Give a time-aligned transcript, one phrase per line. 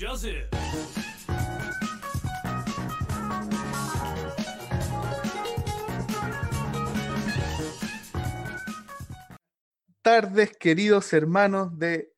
[0.00, 0.48] Joseph.
[10.00, 12.12] tardes, queridos hermanos de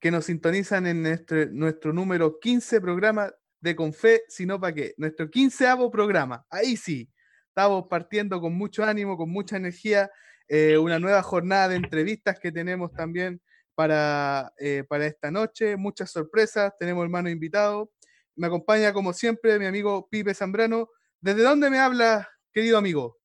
[0.00, 5.28] que nos sintonizan en nuestro, nuestro número 15 programa de Confe, sino para qué, nuestro
[5.28, 6.46] quinceavo programa.
[6.48, 7.10] Ahí sí,
[7.48, 10.10] estamos partiendo con mucho ánimo, con mucha energía,
[10.46, 13.42] eh, una nueva jornada de entrevistas que tenemos también
[13.78, 17.92] para, eh, para esta noche, muchas sorpresas, tenemos hermano invitado.
[18.34, 20.88] Me acompaña como siempre mi amigo Pipe Zambrano.
[21.20, 23.18] ¿Desde dónde me habla, querido amigo?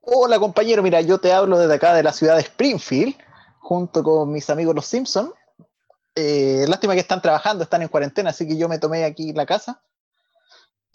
[0.00, 3.14] Hola compañero, mira, yo te hablo desde acá de la ciudad de Springfield,
[3.60, 5.32] junto con mis amigos los Simpson.
[6.16, 9.46] Eh, lástima que están trabajando, están en cuarentena, así que yo me tomé aquí la
[9.46, 9.80] casa.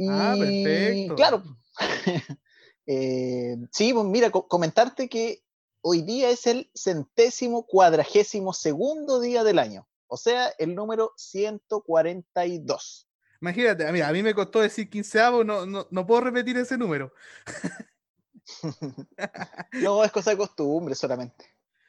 [0.09, 1.15] Ah, perfecto.
[1.15, 1.43] Claro.
[2.85, 5.41] eh, sí, pues mira, co comentarte que
[5.81, 13.07] hoy día es el centésimo cuadragésimo segundo día del año, o sea, el número 142.
[13.41, 17.13] Imagínate, mira, a mí me costó decir quinceavo, no, no, no puedo repetir ese número.
[19.73, 21.45] no, es cosa de costumbre solamente.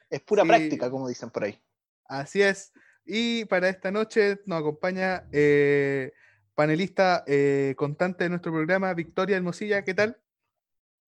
[0.09, 0.49] Es pura sí.
[0.49, 1.61] práctica, como dicen por ahí.
[2.05, 2.73] Así es.
[3.05, 6.13] Y para esta noche nos acompaña eh,
[6.55, 9.83] panelista eh, constante de nuestro programa, Victoria Hermosilla.
[9.83, 10.17] ¿Qué tal?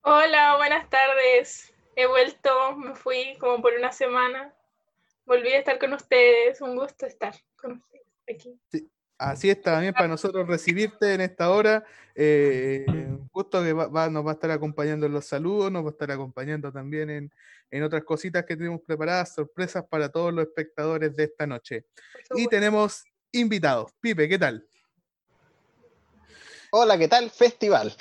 [0.02, 1.73] Hola, buenas tardes.
[1.96, 4.54] He vuelto, me fui como por una semana.
[5.26, 6.62] Volví a estar con ustedes.
[6.62, 8.60] Un gusto estar con ustedes aquí.
[8.72, 8.90] Sí.
[9.18, 11.86] Así es, también para nosotros recibirte en esta hora.
[12.14, 12.86] Eh,
[13.32, 15.92] gusto que va, va, nos va a estar acompañando en los saludos, nos va a
[15.92, 17.32] estar acompañando también en,
[17.72, 21.86] en, otras cositas que tenemos preparadas, sorpresas para todos los espectadores de esta noche.
[22.36, 23.92] Y tenemos invitados.
[24.02, 24.68] Pipe, ¿qué tal?
[26.72, 27.30] Hola, ¿qué tal?
[27.30, 27.96] Festival.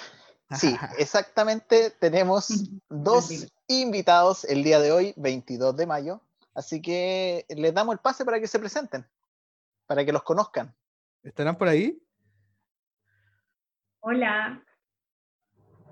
[0.56, 1.91] Sí, exactamente.
[1.91, 2.48] Tenemos
[2.89, 6.20] dos invitados el día de hoy, 22 de mayo.
[6.55, 9.06] Así que les damos el pase para que se presenten,
[9.86, 10.75] para que los conozcan.
[11.23, 11.98] ¿Estarán por ahí?
[14.00, 14.62] Hola.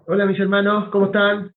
[0.07, 1.55] Hola mis hermanos, ¿cómo están?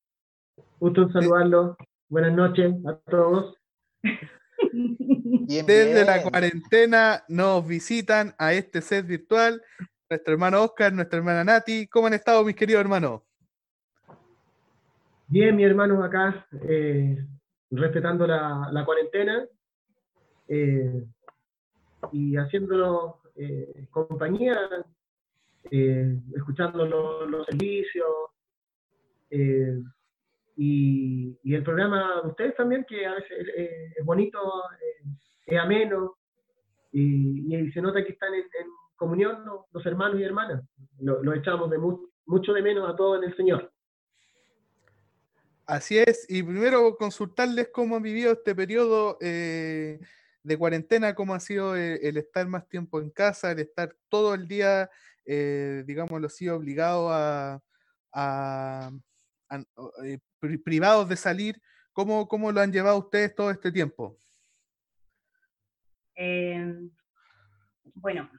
[0.79, 1.75] Gusto en saludarlos.
[2.07, 3.57] Buenas noches a todos.
[4.71, 6.05] Bien, Desde bien.
[6.05, 9.61] la cuarentena nos visitan a este set virtual
[10.09, 11.87] nuestro hermano Oscar, nuestra hermana Nati.
[11.87, 13.21] ¿Cómo han estado mis queridos hermanos?
[15.27, 17.25] Bien, mis hermanos acá, eh,
[17.71, 19.43] respetando la, cuarentena
[20.47, 21.03] eh,
[22.11, 24.55] y haciéndolo eh, compañía,
[26.35, 26.85] escuchando
[27.25, 28.07] los, servicios
[30.55, 33.47] y, el programa de ustedes también, que a veces
[33.95, 34.39] es bonito,
[35.47, 36.17] es ameno
[36.91, 38.43] y, se nota que están en
[38.95, 40.63] comunión los, los, hermanos y hermanas.
[40.99, 43.73] Lo, lo echamos de mu mucho de menos a todos en el Señor.
[45.65, 49.99] Así es, y primero consultarles cómo han vivido este periodo eh,
[50.43, 54.33] de cuarentena, cómo ha sido el, el, estar más tiempo en casa, el estar todo
[54.33, 54.89] el día,
[55.25, 57.61] eh, digámoslo así, obligado a,
[58.11, 58.91] a,
[59.49, 59.61] a, a
[60.05, 60.19] eh,
[60.63, 61.61] privados de salir.
[61.93, 64.17] ¿Cómo, ¿Cómo, lo han llevado ustedes todo este tiempo?
[66.15, 66.89] Eh,
[67.93, 68.29] bueno,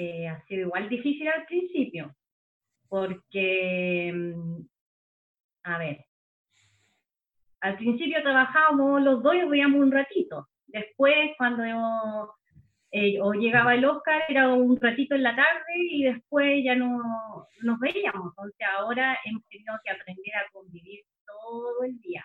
[0.00, 2.14] eh, ha sido igual difícil al principio,
[2.88, 4.60] porque, mm,
[5.64, 6.04] a ver,
[7.60, 11.64] al principio trabajábamos los dos y veíamos un ratito, Después, cuando
[12.92, 17.80] eh, llegaba el Oscar, era un ratito en la tarde y después ya no nos
[17.80, 18.28] veíamos.
[18.30, 22.24] Entonces ahora hemos tenido que aprender a convivir todo el día.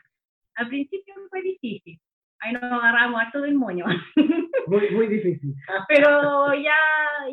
[0.56, 2.00] Al principio fue difícil.
[2.46, 3.86] Ahí nos agarramos a todo el moño.
[4.68, 5.54] Muy, muy difícil.
[5.88, 6.76] Pero ya,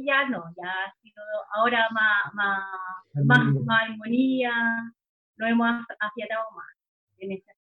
[0.04, 1.22] ya no, ya ha sido
[1.54, 2.60] ahora más, más,
[3.24, 4.52] más, más armonía,
[5.36, 6.66] lo hemos afiatado más
[7.16, 7.52] en este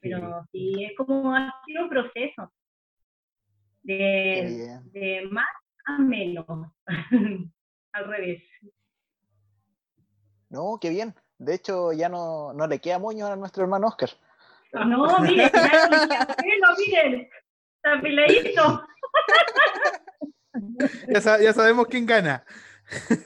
[0.00, 2.50] pero sí, es como ha sido un proceso
[3.82, 5.46] de, de más
[5.84, 6.46] a menos,
[7.92, 8.42] al revés.
[10.48, 11.14] No, qué bien.
[11.38, 14.10] De hecho, ya no, no le queda moño a nuestro hermano Oscar.
[14.72, 17.28] No, miren, pelo, miren,
[18.02, 18.84] peladito.
[21.08, 22.44] ya, sa ya, sabemos quién gana.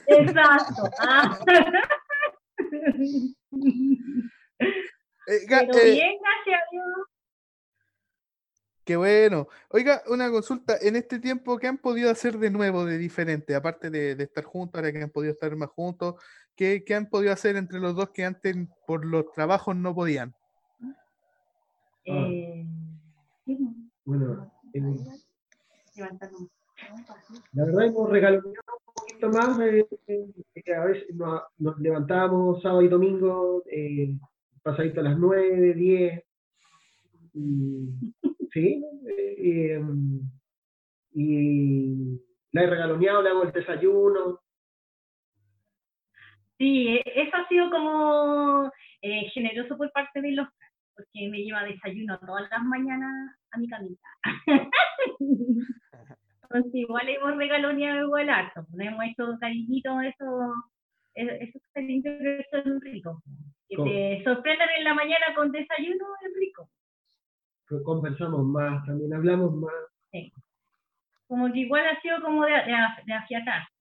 [0.07, 0.89] Exacto.
[0.99, 1.39] Ah.
[5.27, 6.85] Eh, Pero eh, bien, gracias a Dios.
[8.83, 9.47] Qué bueno.
[9.69, 10.77] Oiga, una consulta.
[10.79, 13.55] En este tiempo, ¿qué han podido hacer de nuevo, de diferente?
[13.55, 16.23] Aparte de, de estar juntos, ahora que han podido estar más juntos,
[16.55, 18.55] ¿qué, ¿qué, han podido hacer entre los dos que antes
[18.85, 20.35] por los trabajos no podían?
[22.05, 22.65] Eh,
[24.05, 24.81] bueno, eh,
[27.53, 29.59] la verdad hemos regalado un poquito más.
[29.59, 29.87] Eh,
[30.75, 33.63] a veces nos, nos levantamos sábado y domingo
[34.65, 36.23] pasadito a las 9, 10.
[37.35, 37.89] Y,
[38.51, 38.83] sí,
[39.37, 39.81] eh,
[41.13, 42.19] y,
[42.51, 44.39] la he regaloneado, le hago el desayuno.
[46.57, 48.71] Sí, e, eso ha sido como
[49.01, 50.47] eh, generoso por parte de los
[51.15, 54.07] porque me lleva desayuno todas las mañanas a mi camita.
[56.43, 60.53] Entonces igual hemos regaloneado igual harto, pues, hemos hecho cariñitos, eso,
[61.13, 63.17] esos cariñitos que son ricos.
[63.67, 66.69] Que te sorprendan en la mañana con desayuno es rico.
[67.83, 69.73] conversamos más, también hablamos más.
[70.11, 70.31] Sí.
[71.27, 73.71] Como que igual ha sido como de, de, afiatarse.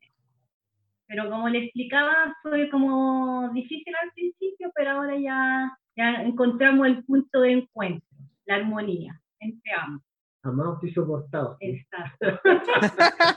[1.07, 7.05] Pero como le explicaba, fue como difícil al principio, pero ahora ya, ya encontramos el
[7.05, 8.09] punto de encuentro,
[8.47, 10.05] la armonía entre ambos.
[10.43, 11.57] Amados y soportados.
[11.61, 12.27] Exacto.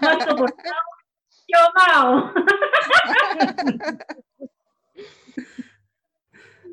[0.01, 0.97] Más soportados
[1.47, 2.33] yo amado.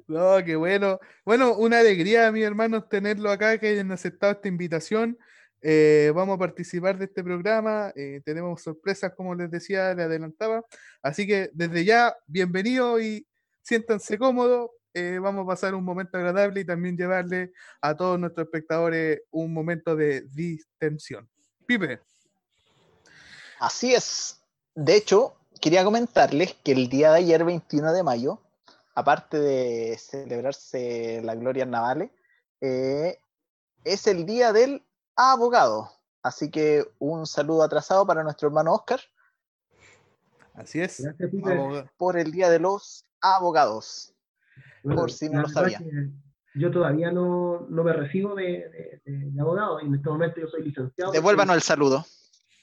[0.07, 1.01] No, qué bueno.
[1.25, 5.17] Bueno, una alegría, mi hermano, tenerlo acá, que hayan aceptado esta invitación.
[5.63, 7.91] Eh, vamos a participar de este programa.
[7.97, 10.63] Eh, tenemos sorpresas, como les decía, le adelantaba.
[11.03, 13.27] Así que desde ya, bienvenido y
[13.63, 14.73] siéntanse cómodos.
[14.97, 19.53] Eh, vamos a pasar un momento agradable y también llevarle a todos nuestros espectadores un
[19.53, 21.29] momento de distensión.
[21.67, 22.01] Pipe.
[23.59, 24.41] Así es.
[24.77, 28.41] De hecho, quería comentarles que el día de ayer, 21 de mayo,
[28.95, 32.13] aparte de celebrarse la Gloria Navales,
[32.61, 33.19] eh,
[33.83, 34.87] es el día del
[35.17, 35.91] abogado.
[36.23, 39.01] Así que un saludo atrasado para nuestro hermano Oscar.
[40.55, 41.03] Así es.
[41.97, 44.14] por el día de los abogados.
[44.85, 46.13] Por si no lo sabían.
[46.55, 49.01] Yo todavía no, me recibo de,
[49.41, 51.11] abogado y en este momento yo soy licenciado.
[51.11, 52.05] Devuélvanos el saludo.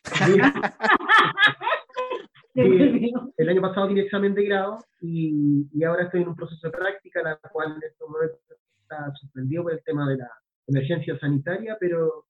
[2.54, 7.22] el año pasado tiene examen de grado y, ahora estoy en un proceso de práctica,
[7.22, 8.38] la cual en este momento
[8.82, 10.30] está suspendido por el tema de la
[10.68, 12.26] emergencia sanitaria, pero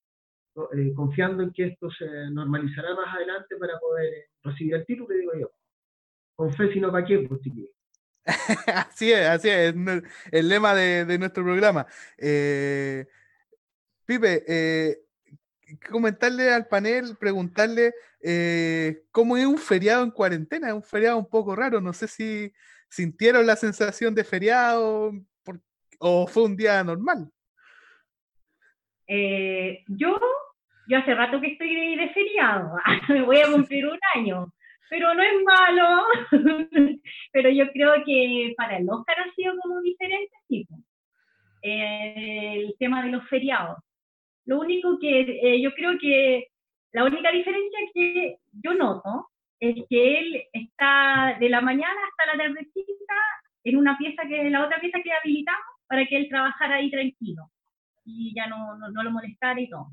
[0.75, 5.31] eh, confiando en que esto se normalizará más adelante para poder recibir el título, digo
[5.39, 5.51] yo.
[6.35, 7.41] Con fe, sino para qué, pues,
[8.67, 9.73] así es, así es,
[10.31, 11.85] el lema de, nuestro programa.
[12.17, 13.05] Eh,
[14.05, 14.97] Pipe, eh,
[15.89, 20.69] comentarle al panel, preguntarle eh, cómo es un feriado en cuarentena.
[20.69, 21.81] Es un feriado un poco raro.
[21.81, 22.53] No sé si
[22.89, 25.13] sintieron la sensación de feriado
[25.99, 27.31] o fue un día normal.
[29.87, 30.17] Yo,
[30.87, 32.75] yo hace rato que estoy de, feriado.
[33.09, 34.53] Me voy a cumplir un año.
[34.91, 36.03] Pero no es malo.
[37.31, 40.75] pero yo creo que para el Oscar ha sido como diferente, tipo.
[41.63, 43.77] el tema de los feriados
[44.45, 46.47] lo único que eh, yo creo que
[46.91, 49.29] la única diferencia que yo noto
[49.59, 53.13] es que él está de la mañana hasta la tardecita
[53.63, 57.43] en una pieza que la otra pieza que habilitamos para que él trabajara ahí tranquilo
[58.03, 59.87] y ya no, no, lo molestara y todo.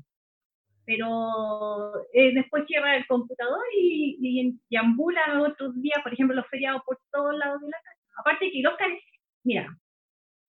[0.89, 4.17] Pero eh, después lleva el computador y,
[4.67, 8.01] y, ambula otros días, por ejemplo, los feriados por todos lados de la casa.
[8.17, 8.89] Aparte que Oscar,
[9.43, 9.67] mira,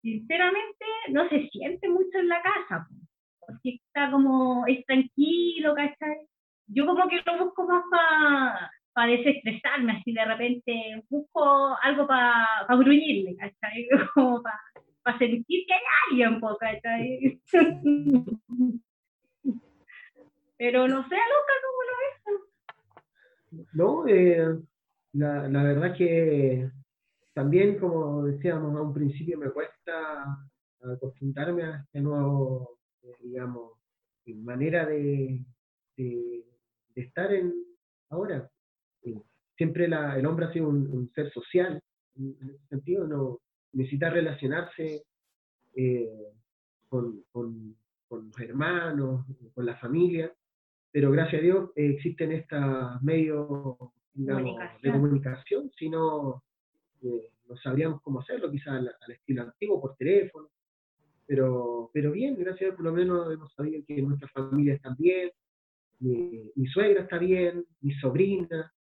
[0.00, 2.88] sinceramente no se siente mucho en la casa
[3.38, 6.26] porque está como, es tranquilo, ¿cachai?
[6.68, 12.46] Yo como que lo busco más para pa desestresarme, así de repente busco algo para
[12.66, 13.88] pa gruñirle, ¿cachai?
[14.14, 17.40] Como para sentir que hay alguien, ¿cachai?
[20.60, 21.94] Pero no sé, loca, ¿cómo lo
[23.56, 23.68] ves?
[23.72, 24.58] No, eh,
[25.14, 26.70] la, la verdad que
[27.32, 30.38] también, como decíamos a un principio, me cuesta
[30.82, 32.78] acostumbrarme a este nuevo
[33.20, 33.72] digamos,
[34.26, 35.42] manera de,
[35.96, 36.44] de,
[36.94, 37.54] estar en
[38.10, 38.46] ahora.
[39.56, 41.82] Siempre la, el hombre ha sido un, ser social,
[42.16, 43.40] en ese sentido, no
[43.72, 45.04] necesita relacionarse
[45.74, 46.34] eh,
[46.86, 47.74] con, con,
[48.10, 49.24] los hermanos,
[49.54, 50.30] con la familia,
[50.92, 53.76] pero gracias a Dios existen estos medios
[54.14, 56.42] de comunicación, si no,
[57.02, 60.48] eh, no sabríamos cómo hacerlo, quizás al estilo antiguo, por teléfono,
[61.26, 64.94] pero, pero bien, gracias a Dios, por lo menos hemos sabido que nuestra familia está
[64.98, 65.30] bien,
[66.00, 68.72] mi, mi suegra está bien, mi sobrina,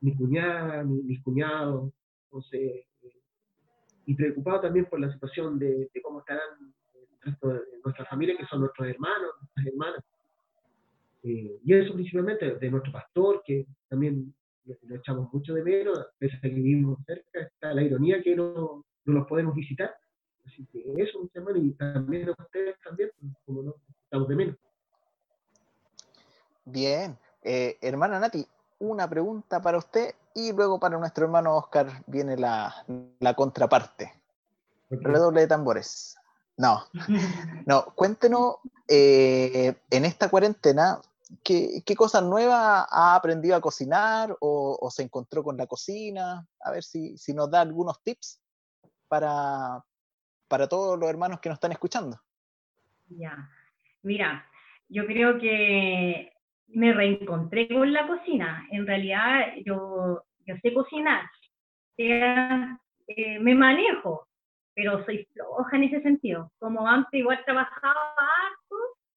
[0.00, 1.92] mi cuñada, mi, mis cuñados,
[2.34, 3.22] entonces, eh,
[4.06, 8.46] y preocupado también por la situación de, cómo estarán el resto de nuestra familia, que
[8.46, 10.04] son nuestros hermanos, nuestras hermanas.
[11.24, 14.32] Eh, y eso principalmente de nuestro pastor, que también
[14.64, 18.84] lo, echamos mucho de menos, pese a que vivimos cerca, está la ironía que no,
[19.04, 19.94] no los podemos visitar
[20.46, 23.10] Así que eso, un hermano, y también a ustedes también,
[23.46, 24.56] como no, estamos de menos.
[26.66, 28.46] Bien, eh, hermana Nati,
[28.78, 32.74] una pregunta para usted y luego para nuestro hermano Oscar viene la,
[33.20, 34.12] la contraparte.
[34.90, 36.16] Redoble de tambores.
[36.56, 36.84] No,
[37.66, 38.56] no, cuéntenos,
[38.88, 41.00] eh, en esta cuarentena,
[41.42, 46.46] ¿qué, qué cosas nuevas ha aprendido a cocinar o, se encontró con la cocina?
[46.60, 48.40] A ver si, si nos da algunos tips
[49.08, 49.82] para,
[50.48, 52.20] para todos los hermanos que nos están escuchando.
[53.08, 53.48] Ya,
[54.02, 54.46] mira,
[54.88, 56.32] yo creo que
[56.68, 58.66] me reencontré con la cocina.
[58.70, 61.30] En realidad, yo, yo sé cocinar,
[61.96, 64.26] eh, me manejo,
[64.74, 66.50] pero soy floja en ese sentido.
[66.58, 67.94] Como antes igual trabajaba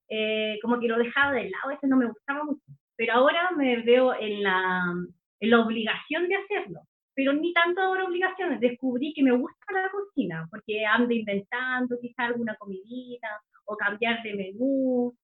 [0.10, 2.62] eh, como que lo dejaba de lado, eso no me gustaba mucho.
[2.96, 4.94] Pero ahora me veo en la,
[5.40, 6.82] en la obligación de hacerlo.
[7.14, 12.26] Pero ni tanto ahora obligaciones, descubrí que me gusta la cocina, porque ando inventando quizá
[12.26, 13.28] alguna comidita
[13.66, 15.16] o cambiar de menú,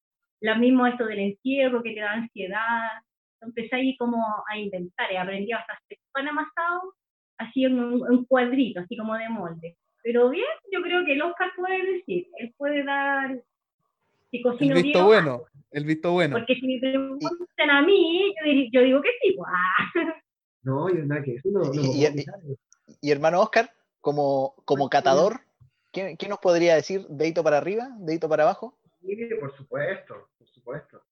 [0.41, 2.89] lo mismo esto del encierro que te da ansiedad.
[3.41, 4.17] Empecé ahí como
[4.49, 6.93] a inventar y aprendí a hacer pan amasado,
[7.37, 9.77] así en un, cuadrito, así como de molde.
[10.03, 13.41] Pero bien, yo creo que el Oscar puede decir, él puede dar,
[14.59, 16.37] el visto bueno, el visto bueno.
[16.37, 18.33] Porque si me preguntan a mí,
[18.71, 19.35] yo, digo que sí.
[19.35, 20.05] Pues.
[20.65, 22.07] No, yo nada que eso no, y,
[23.01, 25.41] y, hermano Oscar, como, como catador,
[25.91, 27.05] ¿qué, ¿qué, nos podría decir?
[27.09, 27.89] ¿Dedito para arriba?
[27.99, 28.79] ¿Dedito para abajo?
[29.01, 31.03] Sí, por supuesto, por supuesto.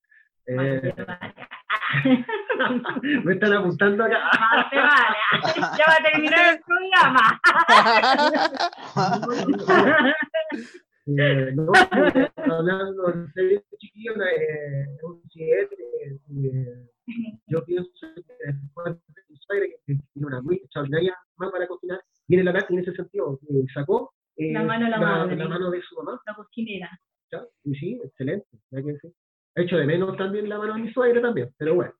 [0.48, 0.94] Eh,
[3.24, 4.18] me están apuntando acá.
[4.72, 7.42] Ya va a terminar el programa.
[11.08, 11.72] Eh, no,
[12.36, 13.04] hablando
[13.36, 15.76] de chiquillo, eh, un 7.
[16.02, 16.88] Eh,
[17.48, 22.02] yo pienso que después de mi suegra, que tiene una muy extraordinaria mano para cocinar,
[22.28, 25.82] viene la Nati en ese sentido, que sacó eh, la, mano, la, la, mano de
[25.82, 26.22] su mamá.
[26.26, 26.90] La cocinera.
[27.32, 27.46] ¿Ya?
[27.64, 28.48] Y sí, excelente.
[28.72, 29.12] Hay que decir.
[29.56, 31.94] He hecho de menos también la mano de mi suegra también, pero bueno.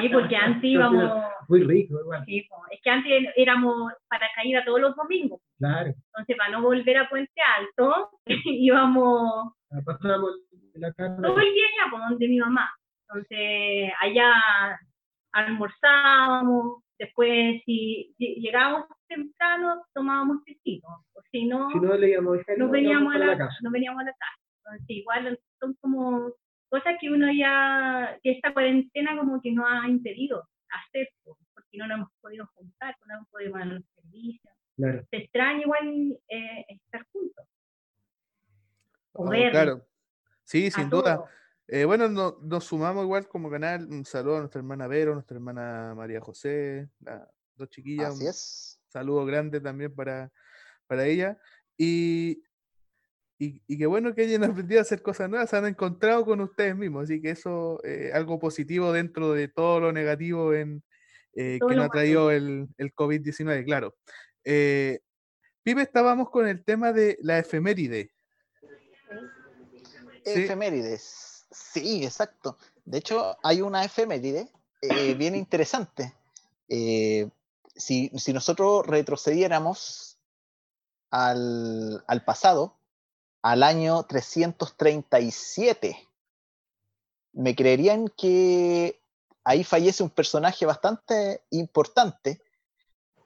[0.00, 1.24] Sí, porque antes íbamos...
[1.48, 2.24] Muy rico, igual.
[2.26, 5.40] Sí, es que antes éramos para caída todos los domingos.
[5.58, 5.88] Claro.
[5.88, 8.10] Entonces, para no volver a Puente Alto,
[8.44, 9.54] íbamos...
[9.84, 10.32] Pasábamos
[10.74, 11.16] la carne.
[11.22, 12.70] Todo el día allá, por donde mi mamá.
[13.08, 14.32] Entonces, allá
[15.32, 23.14] almorzábamos, después si llegábamos temprano tomábamos tecito, o si no, si no, leíamos, no, veníamos
[23.14, 23.56] a la, casa.
[23.62, 24.40] no veníamos a la casa.
[24.64, 26.32] Entonces, igual son como
[26.72, 31.86] cosas que uno ya, que esta cuarentena como que no ha impedido hacer, porque no
[31.86, 34.54] nos hemos podido juntar, no hemos podido mandar los servicios.
[34.76, 35.06] Claro.
[35.10, 37.46] Se extraña igual eh, estar juntos.
[39.12, 39.86] Oh, claro.
[40.44, 41.22] Sí, sin duda.
[41.68, 43.86] Eh, bueno, nos sumamos igual como canal.
[43.86, 48.14] Un saludo a nuestra hermana Vero, nuestra hermana María José, las dos chiquillas.
[48.14, 48.80] Así es.
[48.86, 50.32] Un saludo grande también para,
[50.86, 51.38] para ella.
[51.76, 52.42] Y,
[53.66, 56.76] y, qué bueno que hayan aprendido a hacer cosas nuevas, se han encontrado con ustedes
[56.76, 57.04] mismos.
[57.04, 60.82] Así que eso es eh, algo positivo dentro de todo lo negativo en,
[61.34, 63.94] eh, que nos ha traído el, el COVID-19, claro.
[65.64, 68.10] Pipe, estábamos con el tema de la efeméride.
[70.24, 71.46] Efemérides.
[71.50, 72.58] Sí, exacto.
[72.84, 74.48] De hecho, hay una efeméride
[74.80, 76.14] eh, bien interesante.
[76.68, 77.28] Eh,
[77.76, 80.18] si, nosotros retrocediéramos
[81.10, 82.78] al, pasado,
[83.42, 86.08] al año 337,
[87.32, 89.00] me creerían que
[89.44, 92.40] ahí fallece un personaje bastante importante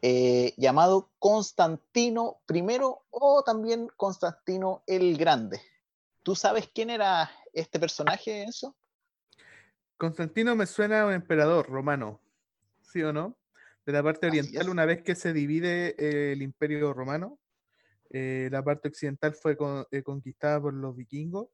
[0.02, 2.62] eh, llamado Constantino I
[3.10, 5.60] o también Constantino el Grande.
[6.22, 8.74] ¿Tú sabes quién era este personaje, eso?
[9.98, 12.20] Constantino me suena a un emperador romano,
[12.80, 13.36] ¿sí o no?
[13.84, 17.38] De la parte oriental, una vez que se divide eh, el imperio romano,
[18.10, 19.56] eh, la parte occidental fue
[19.90, 21.48] eh, conquistada por los vikingos,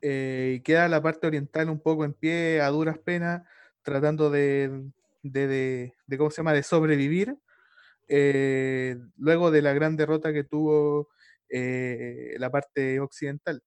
[0.00, 3.42] y queda la parte oriental un poco en pie, a duras penas,
[3.82, 4.90] tratando de,
[5.22, 7.38] de, de, ¿cómo se llama?, de sobrevivir,
[9.16, 11.08] luego de la gran derrota que tuvo
[11.48, 13.62] la parte occidental.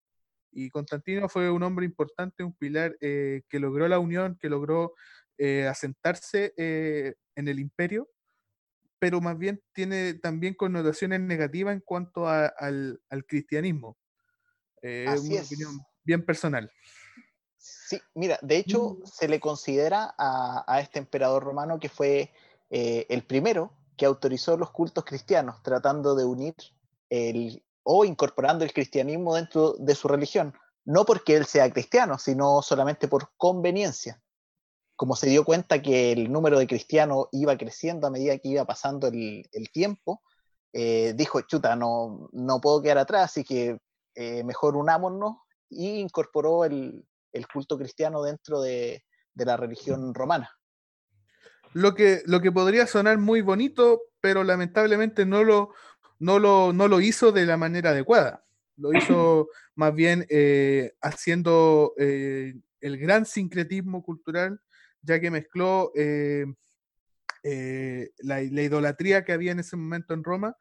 [0.51, 4.95] Y Constantino fue un hombre importante, un pilar eh, que logró la unión, que logró
[5.37, 8.09] eh, asentarse eh, en el imperio,
[8.99, 13.97] pero más bien tiene también connotaciones negativas en cuanto al, cristianismo.
[14.81, 16.71] es una opinión bien personal.
[17.57, 19.05] Sí, mira, de hecho mm.
[19.05, 22.33] se le considera a, a este emperador romano que fue
[22.69, 26.55] el primero que autorizó los cultos cristianos, tratando de unir
[27.09, 30.53] el, o incorporando el cristianismo dentro de su religión,
[30.85, 34.21] no porque él sea cristiano, sino solamente por conveniencia.
[34.97, 38.65] Como se dio cuenta que el número de cristianos iba creciendo a medida que iba
[38.65, 40.23] pasando el, tiempo,
[40.73, 43.77] eh, dijo, chuta, no, no puedo quedar atrás, así que
[44.15, 45.37] eh, mejor unámonos
[45.69, 47.05] y incorporó el,
[47.53, 49.03] culto cristiano dentro de,
[49.35, 50.49] la religión romana.
[51.73, 55.73] Lo que, lo que podría sonar muy bonito, pero lamentablemente no lo,
[56.17, 58.43] no lo, no lo hizo de la manera adecuada.
[58.77, 64.59] Lo hizo más bien eh, haciendo, el gran sincretismo cultural,
[65.07, 65.91] ya que mezcló
[67.43, 70.55] la, idolatría que había en ese momento en Roma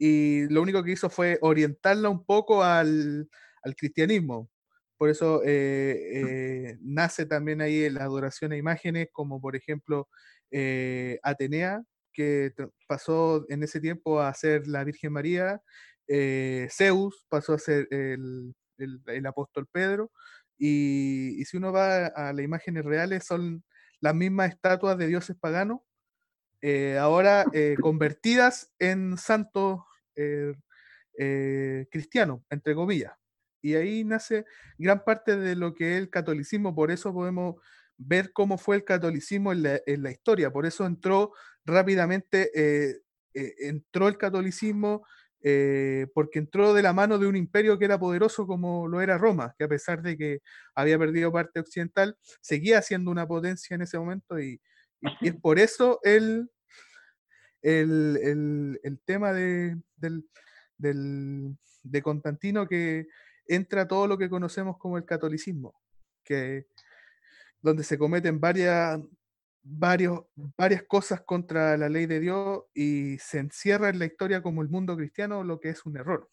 [0.00, 3.28] y lo único que hizo fue orientarla un poco al,
[3.76, 4.50] cristianismo.
[4.96, 10.08] Por eso eh, eh, nace también ahí la adoración a imágenes, como por ejemplo
[10.50, 11.82] eh, Atenea,
[12.14, 12.54] que
[12.88, 15.60] pasó en ese tiempo a ser la Virgen María,
[16.70, 18.54] Zeus pasó a ser el,
[19.26, 20.10] apóstol Pedro,
[20.58, 23.62] y, si uno va a las imágenes reales, son
[24.00, 25.80] las mismas estatuas de dioses paganos,
[26.98, 27.44] ahora
[27.80, 29.80] convertidas en santos
[31.90, 33.12] cristianos, entre comillas.
[33.62, 34.44] Y ahí nace
[34.78, 37.56] gran parte de lo que es el catolicismo, por eso podemos
[37.98, 41.32] ver cómo fue el catolicismo en la, historia, por eso entró
[41.66, 43.02] rápidamente, eh,
[43.34, 45.06] eh, entró el catolicismo,
[45.42, 49.16] eh, porque entró de la mano de un imperio que era poderoso como lo era
[49.16, 50.40] Roma, que a pesar de que
[50.74, 54.60] había perdido parte occidental, seguía siendo una potencia en ese momento y,
[55.22, 56.50] es por eso el,
[57.62, 63.06] el, tema de, del, de Constantino que
[63.46, 65.74] entra todo lo que conocemos como el catolicismo,
[66.22, 66.66] que,
[67.62, 69.00] donde se cometen varias,
[69.62, 74.68] varias cosas contra la ley de Dios y se encierra en la historia como el
[74.68, 76.30] mundo cristiano, lo que es un error.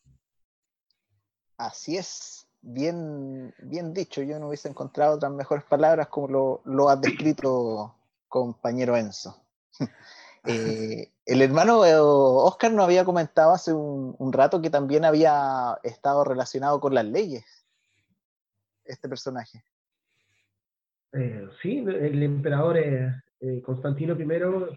[1.57, 4.22] Así es, bien, bien dicho.
[4.22, 7.96] Yo no hubiese encontrado otras mejores palabras como lo, lo has descrito,
[8.27, 9.43] compañero Enzo.
[10.50, 16.79] Eh, el hermano Oscar nos había comentado hace un, rato que también había estado relacionado
[16.79, 17.43] con las leyes,
[18.86, 19.65] este personaje.
[21.14, 24.26] Eh, sí, el emperador eh, Constantino I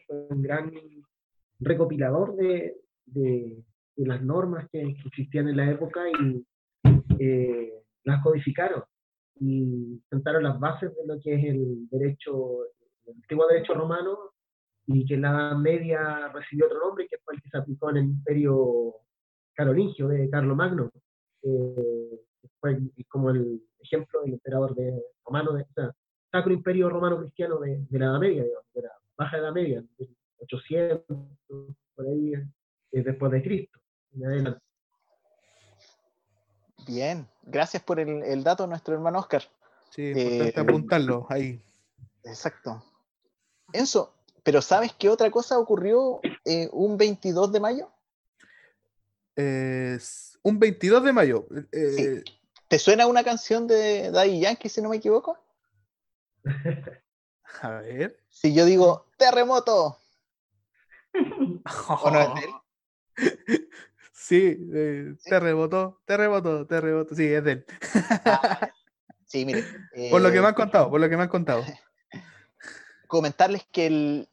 [0.07, 0.73] fue un gran
[1.59, 2.77] recopilador de,
[3.97, 6.45] las normas que, existían en la época y
[8.05, 8.83] las codificaron
[9.41, 12.59] y sentaron las bases de lo que es el derecho,
[13.09, 14.19] antiguo derecho romano
[14.87, 17.91] y que en la Edad Media recibió otro nombre, que fue el que se aplicó
[17.91, 18.95] en el Imperio
[19.55, 20.91] Carolingio de Carlomagno.
[21.43, 22.21] Eh,
[22.61, 22.79] fue
[23.09, 25.91] como el ejemplo del emperador de, romano, de, o sea,
[26.31, 30.09] Sacro Imperio Romano Cristiano de, la Edad Media, digamos, de la Baja Edad Media, de
[30.39, 31.05] 800,
[31.95, 33.79] por ahí, eh, después de Cristo.
[36.87, 39.43] Bien, gracias por el, dato, nuestro hermano Oscar.
[39.91, 41.61] Sí, importante eh, apuntarlo ahí.
[42.25, 42.83] Exacto.
[43.73, 47.91] Enzo, pero ¿sabes qué otra cosa ocurrió eh, un 22 de mayo?
[50.43, 51.47] un 22 de mayo.
[51.73, 52.23] Eh,
[52.69, 55.39] ¿Te suena una canción de Daddy Yankee, si no me equivoco?
[57.63, 58.19] A ver.
[58.29, 59.99] Si yo digo terremoto.
[61.89, 63.69] ¿O no es de él?
[64.13, 64.57] Sí,
[65.25, 67.15] terremoto, terremoto, terremoto.
[67.15, 67.67] Sí, es de él.
[68.25, 68.71] Ah,
[69.27, 69.65] sí, mire.
[70.11, 71.65] por lo que me han contado, por lo que me han contado.
[73.09, 74.29] Comentarles que el,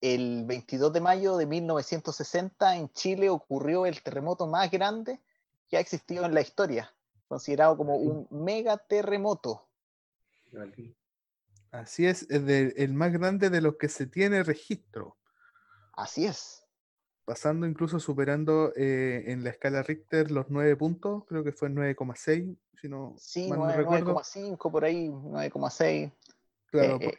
[0.00, 5.20] el 22 de mayo de 1960 en Chile ocurrió el terremoto más grande
[5.68, 6.92] que ha existido en la historia,
[7.28, 9.68] considerado como un megaterremoto.
[11.70, 12.42] Así es, es
[12.76, 15.16] el más grande de los que se tiene registro.
[15.92, 16.64] Así es.
[17.24, 22.56] Pasando incluso superando eh, en la escala Richter los 9 puntos, creo que fue 9,6,
[22.80, 23.14] si no.
[23.18, 26.12] Sí, 9,5 por ahí, 9,6.
[26.70, 27.18] Claro, eh,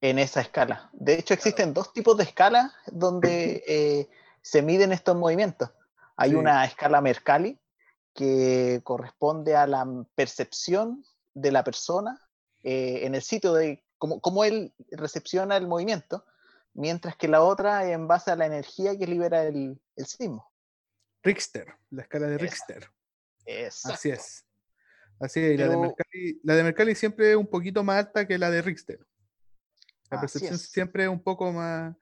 [0.00, 0.90] en esa escala.
[0.92, 4.08] De hecho, existen dos tipos de escalas donde eh,
[4.40, 5.70] se miden estos movimientos.
[6.16, 7.58] Hay una escala Mercalli
[8.12, 12.27] que corresponde a la percepción de la persona
[12.62, 16.24] eh, en el sitio de cómo, él recepciona el movimiento,
[16.74, 20.50] mientras que la otra en base a la energía que libera el, el sismo.
[21.22, 22.90] Richter, la escala de Richter.
[23.84, 24.44] Así es.
[25.20, 28.38] Así es, la, de Mercalli, la de Mercalli siempre es un poquito más alta que
[28.38, 29.00] la de Richter.
[30.10, 31.94] La percepción siempre es un poco más,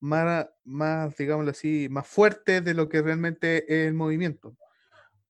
[0.00, 4.56] más, más, digámoslo así, más fuerte de lo que realmente es el movimiento.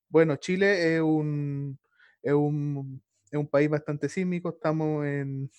[0.09, 1.79] Bueno, Chile es un,
[2.23, 5.51] es un, es un país bastante sísmico, estamos en,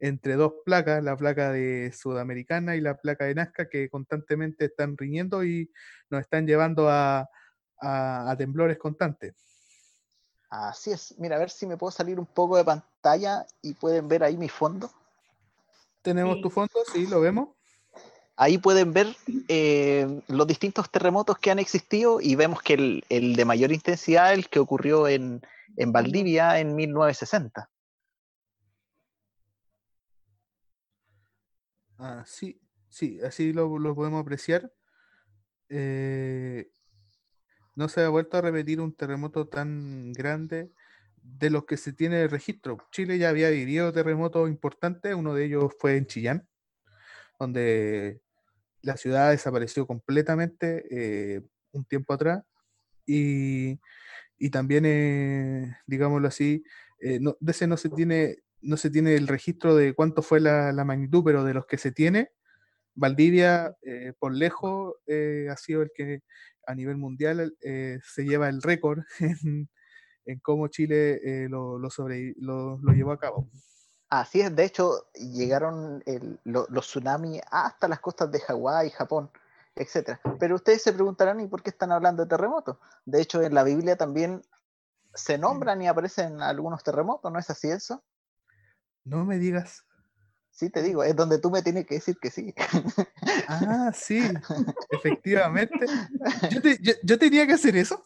[0.00, 4.96] entre dos placas, la placa de Sudamericana y la placa de Nazca, que constantemente están
[4.96, 5.70] riñendo y
[6.10, 7.28] nos están llevando a,
[7.80, 9.34] a, a temblores constantes.
[10.48, 14.08] Así es, mira, a ver si me puedo salir un poco de pantalla y pueden
[14.08, 14.90] ver ahí mi fondo.
[16.02, 17.55] Tenemos tu fondo, sí, lo vemos.
[18.38, 19.16] Ahí pueden ver
[19.48, 24.50] eh, los distintos terremotos que han existido y vemos que el, de mayor intensidad, el
[24.50, 25.40] que ocurrió en,
[25.86, 27.70] Valdivia en 1960.
[31.98, 34.70] Ah, sí, sí, así lo, podemos apreciar.
[35.70, 36.70] Eh,
[37.74, 40.70] no se ha vuelto a repetir un terremoto tan grande
[41.22, 42.76] de los que se tiene registro.
[42.92, 46.46] Chile ya había vivido terremotos importantes, uno de ellos fue en Chillán,
[47.38, 48.20] donde
[48.86, 52.44] la ciudad desapareció completamente eh, un tiempo atrás.
[53.06, 53.78] Y,
[54.38, 56.64] y también, eh, digámoslo así,
[57.00, 60.40] eh, no, de ese no se tiene no se tiene el registro de cuánto fue
[60.40, 62.30] la, la magnitud, pero de los que se tiene,
[62.94, 63.76] Valdivia
[64.18, 64.94] por lejos
[65.50, 66.22] ha sido el que
[66.66, 69.68] a nivel mundial se lleva el récord en,
[70.26, 73.48] en cómo Chile eh, lo, lo, sobre, lo, lo, llevó a cabo.
[74.08, 79.30] Así es, de hecho, llegaron el, lo, los tsunamis hasta las costas de Hawái, Japón,
[79.74, 80.18] etc.
[80.38, 82.76] Pero ustedes se preguntarán, ¿y por qué están hablando de terremotos?
[83.04, 84.42] De hecho, en la Biblia también
[85.12, 88.02] se nombran y aparecen algunos terremotos, ¿no es así eso?
[89.04, 89.84] No me digas.
[90.50, 92.54] Sí, te digo, es donde tú me tienes que decir que sí.
[93.48, 94.20] Ah, sí,
[94.90, 95.86] efectivamente.
[96.50, 98.02] ¿Yo, te, yo, yo tenía que hacer eso?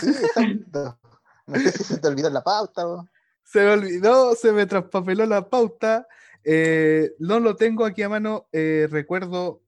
[0.00, 0.98] Sí, exacto.
[1.46, 2.82] No sé si se te olvidó la pauta.
[3.46, 6.08] Se me olvidó, se me traspapeló la pauta.
[6.42, 8.48] Eh, no lo tengo aquí a mano.
[8.50, 9.62] Eh, recuerdo.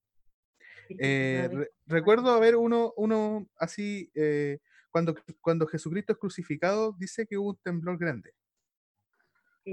[0.99, 4.11] Eh, re, recuerdo haber uno, uno así.
[4.17, 4.59] Eh,
[4.91, 8.35] cuando, cuando Jesucristo es crucificado, dice que hubo un temblor grande.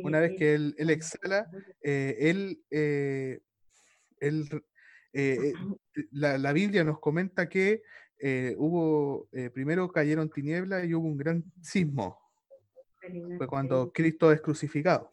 [0.03, 1.49] Una vez que él, él exhala,
[1.81, 4.63] eh, él, él
[6.11, 7.81] la, la Biblia nos comenta que
[8.19, 12.24] eh, hubo, primero cayeron tinieblas y hubo un gran sismo.
[13.37, 15.11] Fue cuando Cristo es crucificado.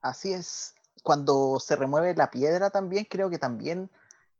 [0.00, 0.74] Así es.
[1.02, 3.90] Cuando se remueve la piedra también, creo que también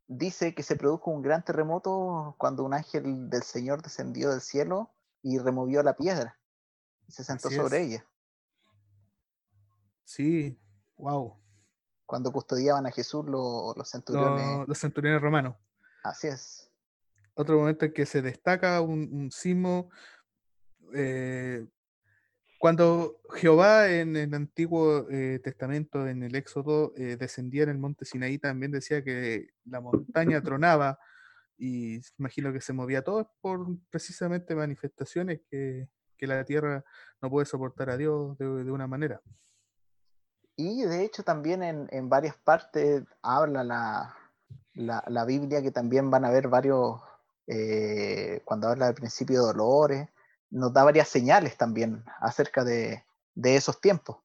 [0.07, 4.91] dice que se produjo un gran terremoto cuando un ángel del Señor descendió del cielo
[5.23, 6.39] y removió la piedra
[7.07, 7.87] y se sentó Así sobre es.
[7.87, 8.07] ella.
[10.05, 10.59] Sí,
[10.97, 11.39] wow.
[12.05, 14.59] Cuando custodiaban a Jesús los, los centuriones.
[14.59, 15.57] Los, los centuriones romanos.
[16.03, 16.71] Así es
[17.41, 19.91] otro momento en que se destaca un, un sismo.
[20.95, 21.67] Eh,
[22.61, 28.05] cuando Jehová en el Antiguo eh, Testamento, en el Éxodo, eh, descendía en el monte
[28.05, 30.99] Sinaí, también decía que la montaña tronaba
[31.57, 36.85] y imagino que se movía todo por precisamente manifestaciones que, la tierra
[37.23, 39.23] no puede soportar a Dios de, una manera.
[40.55, 43.65] Y de hecho también en, varias partes habla
[44.75, 47.01] la, Biblia que también van a haber varios
[47.47, 50.09] eh, cuando habla del principio de dolores,
[50.51, 54.19] nos da varias señales también acerca de, de esos tiempos.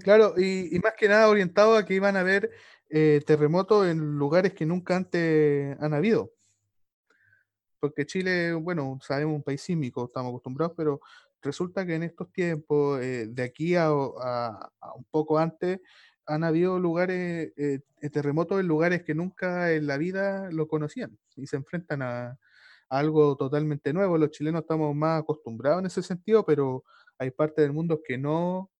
[0.00, 2.50] Claro, y, más que nada orientado a que iban a haber
[2.90, 6.32] eh, terremotos en lugares que nunca antes han habido.
[7.80, 11.00] Porque Chile, bueno, sabemos un país sísmico, estamos acostumbrados, pero
[11.42, 15.80] resulta que en estos tiempos, eh, de aquí a, un poco antes,
[16.26, 17.80] han habido lugares, eh,
[18.12, 22.38] terremotos en lugares que nunca en la vida lo conocían y se enfrentan a,
[22.88, 24.18] algo totalmente nuevo.
[24.18, 26.84] Los chilenos estamos más acostumbrados en ese sentido, pero
[27.18, 28.70] hay partes del mundo que no,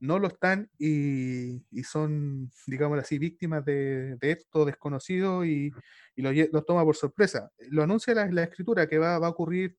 [0.00, 5.72] no lo están y, son, digamos así, víctimas de, de esto desconocido y,
[6.16, 7.50] y los lo toma por sorpresa.
[7.70, 9.78] Lo anuncia la, la escritura que va, va, a ocurrir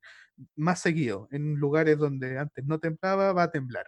[0.55, 1.27] más seguido.
[1.31, 3.87] En lugares donde antes no temblaba, va a temblar.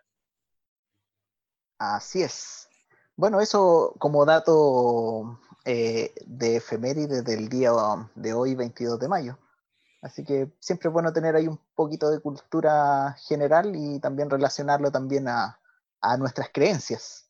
[1.79, 2.67] Así es.
[3.15, 7.71] Bueno, eso como dato eh, de efeméride del día
[8.15, 9.39] de hoy, 22 de mayo.
[10.07, 14.89] Así que siempre es bueno tener ahí un poquito de cultura general y también relacionarlo
[14.89, 15.59] también a,
[15.99, 17.29] a nuestras creencias.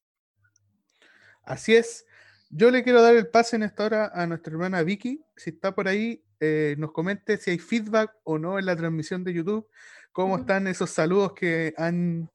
[1.44, 2.06] Así es.
[2.52, 5.26] Yo le quiero dar el pase en esta hora a nuestra hermana Vicky.
[5.36, 9.24] Si está por ahí, eh, nos comente si hay feedback o no en la transmisión
[9.24, 9.68] de YouTube.
[10.12, 12.30] ¿Cómo están esos saludos que han,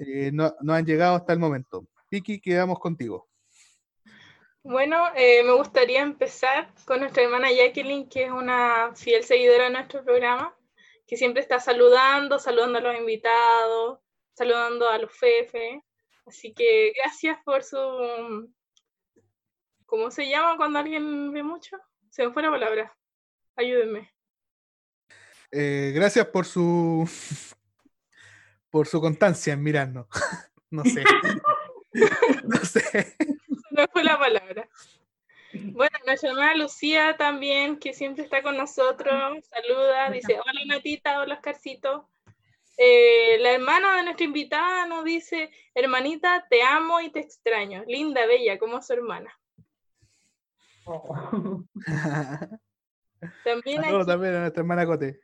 [0.00, 1.86] eh, no, no han llegado hasta el momento?
[2.10, 3.28] Vicky, quedamos contigo.
[4.66, 9.70] Bueno, eh, me gustaría empezar con nuestra hermana Jacqueline, que es una fiel seguidora de
[9.70, 10.56] nuestro programa,
[11.06, 13.98] que siempre está saludando, saludando a los invitados,
[14.32, 15.82] saludando a los fefes.
[16.24, 17.78] Así que gracias por su...
[19.84, 21.76] ¿Cómo se llama cuando alguien ve mucho?
[22.08, 22.96] Se me fue la palabra.
[23.56, 24.14] Ayúdenme.
[25.50, 27.06] Eh, gracias por su
[28.70, 30.06] por su constancia en mirarnos.
[30.70, 31.04] no sé.
[32.44, 33.14] no sé
[33.78, 34.68] no fue la palabra.
[35.52, 41.34] Bueno, nuestra hermana Lucía también, que siempre está con nosotros, saluda, dice, hola Natita, hola
[41.34, 42.08] Oscarcito.
[42.76, 47.84] Eh, la hermana de nuestra invitada nos dice, hermanita, te amo y te extraño.
[47.86, 49.30] Linda, bella, como su hermana.
[50.86, 51.62] Oh.
[53.44, 55.20] también, aquí, también a nuestra hermana Cote.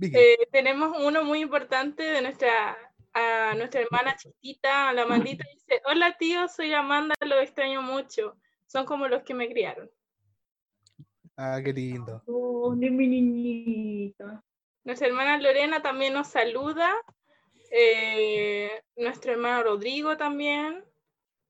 [0.00, 2.76] Eh, tenemos uno muy importante de nuestra
[3.14, 8.36] a nuestra hermana chiquita, a la Amandita, dice, hola tío, soy Amanda, lo extraño mucho.
[8.66, 9.88] Son como los que me criaron.
[11.36, 12.22] Ah, qué lindo.
[12.26, 14.42] Oh, de mi niñita.
[14.84, 16.94] Nuestra hermana Lorena también nos saluda.
[17.70, 20.84] eh, nuestro hermano Rodrigo también,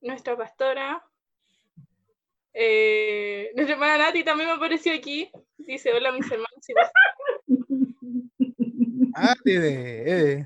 [0.01, 1.05] nuestra pastora,
[2.55, 5.31] eh, nuestra hermana Nati también me apareció aquí.
[5.59, 6.51] Dice, hola mis hermanos.
[9.17, 10.45] Ah, de,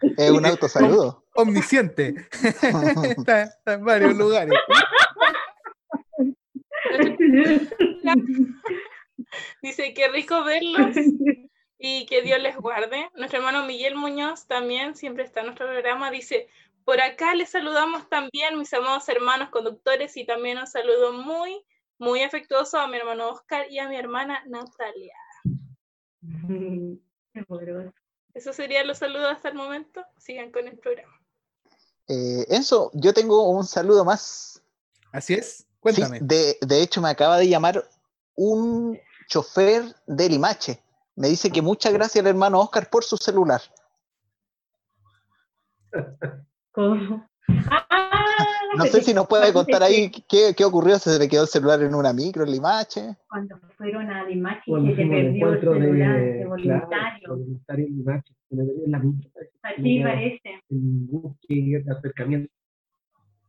[0.00, 1.24] Es un autosaludo.
[1.34, 2.14] Omnisciente.
[3.16, 4.54] está, está en varios lugares.
[9.62, 10.96] Dice, qué rico verlos
[11.78, 13.10] y que Dios les guarde.
[13.14, 16.10] Nuestro hermano Miguel Muñoz también siempre está en nuestro programa.
[16.10, 16.48] Dice,
[16.84, 21.62] por acá les saludamos también, mis amados hermanos conductores, y también un saludo muy,
[21.98, 25.14] muy afectuoso a mi hermano Oscar y a mi hermana Natalia.
[28.34, 30.04] Eso serían los saludos hasta el momento.
[30.18, 31.20] Sigan con el programa.
[32.08, 34.62] Eh, Enzo, yo tengo un saludo más.
[35.12, 36.18] Así es, cuéntame.
[36.20, 37.88] de, de, hecho, me acaba de llamar
[38.34, 40.82] un chofer de Limache.
[41.14, 43.62] Me dice que muchas gracias al hermano Oscar por su celular.
[46.72, 47.28] ¿Cómo?
[47.48, 51.82] No sé si nos puede contar ahí qué, qué, ocurrió, se le quedó el celular
[51.82, 53.16] en una micro en Limache.
[53.28, 56.88] Cuando fueron a Limache y se te perdió el celular de, de voluntario.
[56.88, 59.30] Claro, voluntario en Limache, se me perdió en la micro.
[59.62, 60.60] Así parece.
[60.70, 62.52] En búsqueda de acercamiento.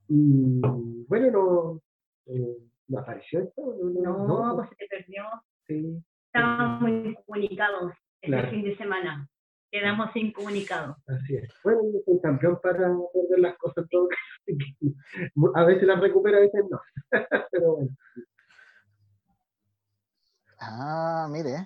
[0.07, 0.61] Y
[1.07, 1.81] bueno, no,
[2.27, 3.75] eh, ¿no apareció esto?
[4.01, 5.23] No, no, no, pues se te perdió.
[5.67, 6.01] Sí.
[6.27, 8.43] Estábamos muy comunicados claro.
[8.43, 9.27] este fin de semana.
[9.75, 10.95] Quedamos sin comunicado.
[11.05, 11.49] Así es.
[11.61, 14.07] Bueno, yo soy campeón para perder las cosas todo
[15.55, 16.79] A veces las recupero, a veces no.
[17.51, 17.91] Pero bueno.
[20.61, 21.65] Ah, mire.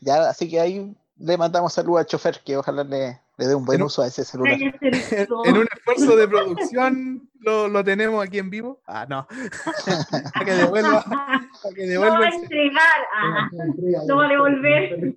[0.00, 3.64] Ya, así que ahí le mandamos saludos al chofer, que ojalá le, le dé un
[3.64, 4.54] buen uso a ese celular.
[4.80, 8.80] en un esfuerzo de producción lo, lo, tenemos aquí en vivo.
[8.86, 9.26] Ah, no.
[9.26, 11.04] para que devuelva.
[11.04, 13.00] Para que devuelva no va a entregar.
[13.12, 13.50] Ah,
[14.06, 15.16] no va a devolver.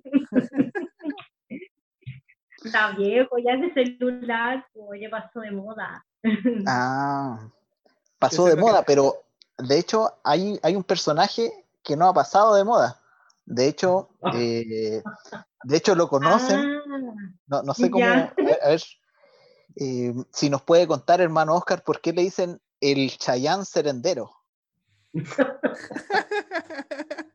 [2.64, 6.04] Está viejo, ya ese celular, pues, ya pasó de moda.
[6.66, 7.50] Ah,
[8.18, 9.24] pasó de moda, pero
[9.58, 13.00] de hecho hay, hay un personaje que no ha pasado de moda.
[13.44, 15.02] De hecho, eh,
[15.64, 16.60] de hecho lo conocen.
[16.60, 16.80] Ah,
[17.46, 18.04] no, no sé cómo.
[18.04, 18.82] A ver, a ver
[19.76, 24.30] eh, si nos puede contar, hermano Oscar, por qué le dicen el Chayán Serendero.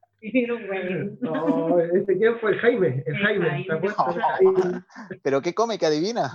[1.21, 3.65] no, ese quién fue el Jaime, el Jaime.
[3.67, 3.79] No,
[5.23, 6.29] pero qué come que adivina.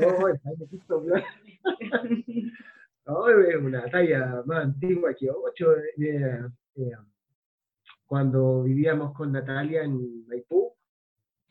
[0.00, 1.24] No, el Jaime
[3.06, 5.76] No, es una talla más antigua que ocho.
[5.98, 6.40] Eh,
[6.76, 6.92] eh,
[8.06, 10.72] cuando vivíamos con Natalia en Maipú.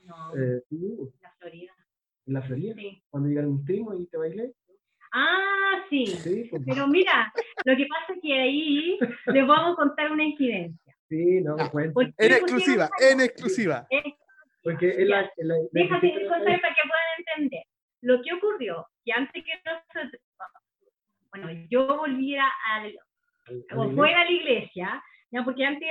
[0.03, 0.62] No, eh,
[1.21, 1.73] la Florida.
[2.25, 2.75] ¿En la Florida?
[2.75, 3.03] Sí.
[3.10, 4.53] Cuando llegaron mis primos y te bailé.
[5.13, 6.08] Ah, sí.
[6.08, 6.63] Sí, pues.
[6.65, 7.32] Pero mira,
[7.65, 10.83] lo que pasa es que ahí les vamos a contar una incidencia.
[11.13, 11.93] Sí, no, me cuento.
[11.93, 13.86] ¿Por qué En exclusiva, en exclusiva.
[13.91, 14.13] Es-
[14.63, 17.63] Porque es la, es la, contar para que puedan entender.
[18.02, 20.21] Lo que ocurrió, que antes que nosotros,
[21.30, 22.95] bueno, yo volviera al,
[23.76, 25.88] o fuera a la iglesia, ya porque antes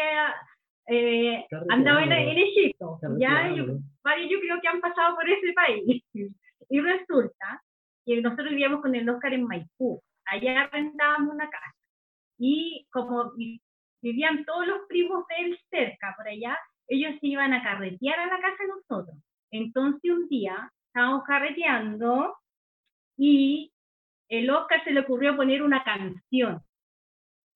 [0.89, 6.03] eh, andaba en, en Egipto, ya yo, yo creo que han pasado por ese país.
[6.69, 7.63] Y resulta
[8.07, 11.75] que nosotros vivíamos con el Oscar en Maipú, allá rentábamos una casa.
[12.39, 13.33] Y como
[14.03, 18.27] vivían todos los primos de él cerca, por allá, ellos se iban a carretear a
[18.27, 19.17] la casa de nosotros.
[19.51, 22.37] Entonces un día estábamos carreteando
[23.17, 23.73] y
[24.29, 26.61] el Oscar se le ocurrió poner una canción.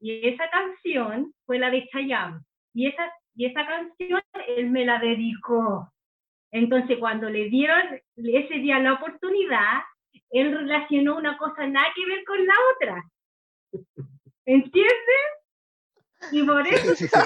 [0.01, 2.41] Y esa canción fue la de Chayanne.
[2.75, 5.91] Y esa, y esa canción él me la dedicó.
[6.53, 9.83] Entonces cuando le dieron ese día la oportunidad,
[10.31, 13.05] él relacionó una cosa nada que ver con la otra.
[14.45, 15.37] ¿Entiendes?
[16.33, 17.17] Y por eso Sí, sí.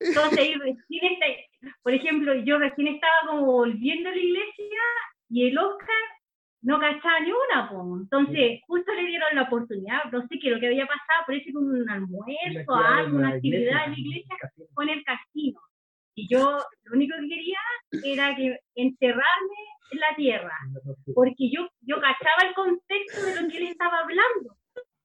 [0.00, 1.26] Entonces, recién está-
[1.82, 4.80] por ejemplo, yo recién estaba como volviendo a la iglesia
[5.28, 5.96] y el Oscar
[6.62, 7.70] no cachaba ni una,
[8.02, 11.56] entonces justo le dieron la oportunidad, no sé qué lo que había pasado, parece que
[11.56, 14.36] un almuerzo, algo, una actividad en la iglesia
[14.74, 15.60] con el casino.
[16.14, 17.58] Y yo lo único que quería
[18.04, 19.56] era que enterrarme
[19.92, 20.56] en la tierra,
[21.14, 24.56] porque yo, yo cachaba el contexto de lo que él estaba hablando.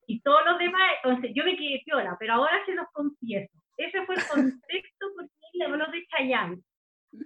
[0.08, 3.52] Y todos los demás, entonces yo me quedé piola, pero ahora se los confieso.
[3.78, 4.22] Ese fue el
[4.62, 6.62] contexto por qué le habló de Chayanne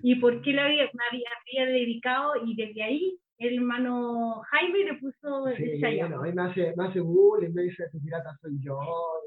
[0.04, 4.84] y por qué le había, me había, había dedicado, y desde ahí el hermano Jaime
[4.84, 6.16] le puso Sí, el Chayanne.
[6.16, 8.80] no, y me hace, me hace bullying, me dice, tu pirata soy yo,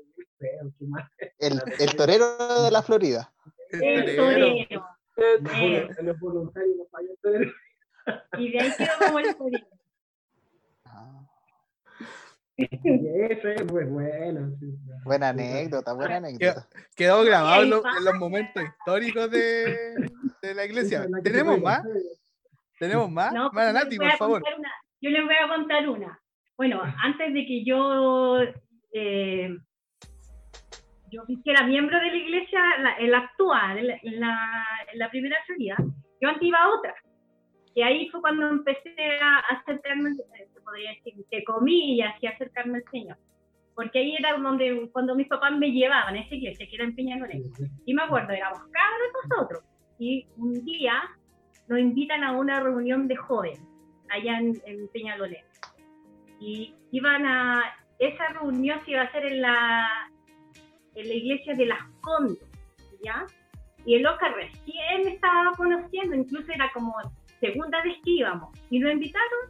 [0.06, 1.08] y qué feo, qué mal.
[1.38, 3.32] El, el torero de la Florida.
[3.70, 4.86] El Torero.
[6.02, 6.76] los voluntarios
[7.20, 7.50] pero-
[8.38, 9.66] Y de ahí quedó como el torero.
[10.84, 11.26] Ah,
[12.56, 14.50] eso es muy bueno.
[14.60, 14.66] sí.
[15.04, 16.66] buena anécdota, buena anécdota.
[16.96, 17.90] Quedó grabado en los, va.
[17.98, 19.94] en los momentos históricos de,
[20.42, 21.06] de la iglesia.
[21.22, 21.82] ¿Tenemos más?
[22.78, 23.32] ¿Tenemos más?
[23.32, 24.42] No, Mana pues, Nati, les voy por favor.
[24.58, 26.20] una- yo les voy a contar una.
[26.56, 28.40] Bueno, antes de que yo,
[28.92, 29.56] eh,
[31.10, 35.76] yo era miembro de la iglesia, la, en la actual, la, en la primera salida,
[36.20, 36.94] yo antes iba a otra.
[37.74, 42.84] Y ahí fue cuando empecé a acercarme, se podría decir, que comillas, y acercarme al
[42.90, 43.16] Señor.
[43.74, 46.94] Porque ahí era donde, cuando mis papás me llevaban a esa iglesia, que era en
[46.94, 47.44] Peñalolén.
[47.86, 49.64] Y me acuerdo, éramos cabros nosotros.
[49.98, 51.02] Y un día
[51.68, 53.62] nos invitan a una reunión de jóvenes
[54.10, 55.44] allá en, en Peñalolén.
[56.40, 57.62] Y iban a.
[57.98, 60.10] Esa reunión se iba a hacer en la,
[60.96, 62.44] en la iglesia de Las Condes,
[63.04, 63.26] ¿ya?
[63.86, 66.94] Y el Oscar recién me estaba conociendo, incluso era como
[67.42, 68.56] segunda vez que íbamos.
[68.70, 69.40] Y nos invitaron,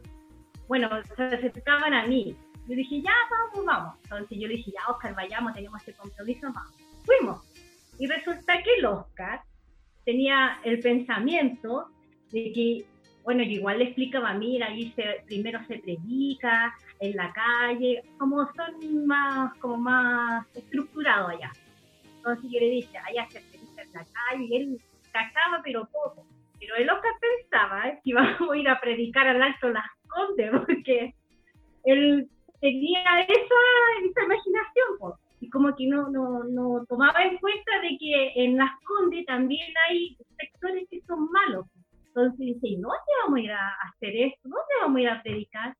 [0.67, 2.35] bueno, se acercaban a mí.
[2.67, 3.95] Yo dije, ya, vamos, vamos.
[4.03, 6.73] Entonces yo le dije, ya, Oscar, vayamos, tenemos este compromiso, vamos.
[7.05, 7.45] Fuimos.
[7.99, 9.41] Y resulta que el Oscar
[10.05, 11.89] tenía el pensamiento
[12.31, 12.85] de que,
[13.23, 18.49] bueno, yo igual le explicaba, mira, ahí se, primero se predica en la calle, como
[18.53, 21.51] son más, como más estructurados allá.
[22.17, 26.25] Entonces yo le dije, allá se predica en la calle, y él cachaba, pero poco.
[26.63, 31.13] Pero el Oscar pensaba que íbamos a ir a predicar al Alto Las Condes, porque
[31.83, 32.29] él
[32.61, 33.55] tenía esa,
[34.05, 35.17] esa imaginación, po.
[35.41, 39.73] y como que no, no, no tomaba en cuenta de que en Las Condes también
[39.89, 41.65] hay sectores que son malos.
[42.07, 44.41] Entonces dice, ¿dónde vamos a ir a hacer esto?
[44.43, 45.75] ¿Dónde vamos a ir a predicar?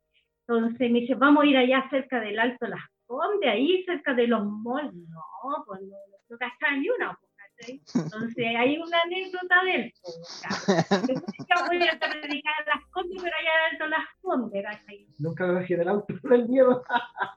[0.47, 4.27] Entonces me dice, vamos a ir allá cerca del Alto Las Condes, ahí cerca de
[4.27, 4.93] los malls.
[4.93, 5.95] No, pues no,
[6.29, 7.17] no gastaba ni una.
[7.17, 9.93] pues, Entonces hay una anécdota de él.
[11.49, 14.65] yo voy a predicar a Las Condes, pero allá al Alto Las Condes.
[15.19, 16.83] Nunca me bajé del auto del miedo.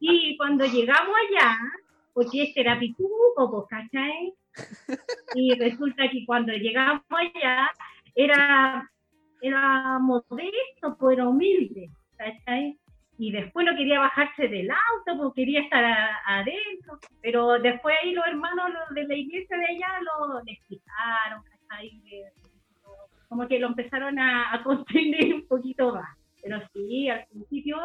[0.00, 1.58] Y cuando llegamos allá,
[2.12, 4.34] porque este era pituco, pues, ¿cachai?
[5.34, 7.68] Y resulta que cuando llegamos allá,
[8.14, 8.90] era,
[9.42, 12.78] era modesto, era humilde, ¿cachai?
[13.18, 16.98] Y después no quería bajarse del auto, porque quería estar a- adentro.
[17.22, 21.42] Pero después ahí los hermanos los de la iglesia de allá lo le explicaron,
[22.82, 26.16] lo- como que lo empezaron a, a contener un poquito más.
[26.42, 27.78] Pero sí, al principio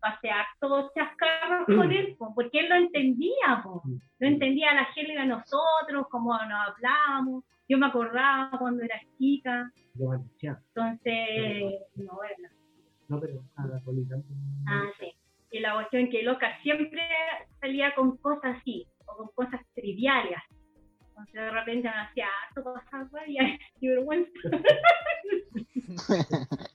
[0.00, 3.82] pasé hartos chascarros con él, po, porque él lo entendía, po.
[3.84, 7.44] no entendía la jerga de nosotros, cómo nos hablábamos.
[7.68, 9.70] Yo me acordaba cuando era chica,
[10.74, 12.50] entonces, no, era
[13.10, 14.16] No, pero a la política.
[14.68, 15.12] Ah, sí.
[15.50, 17.02] Y la cuestión que loca siempre
[17.60, 20.38] salía con cosas así, o con cosas triviales.
[21.08, 24.30] Entonces de repente me hacía harto cosas varias y vergüenza.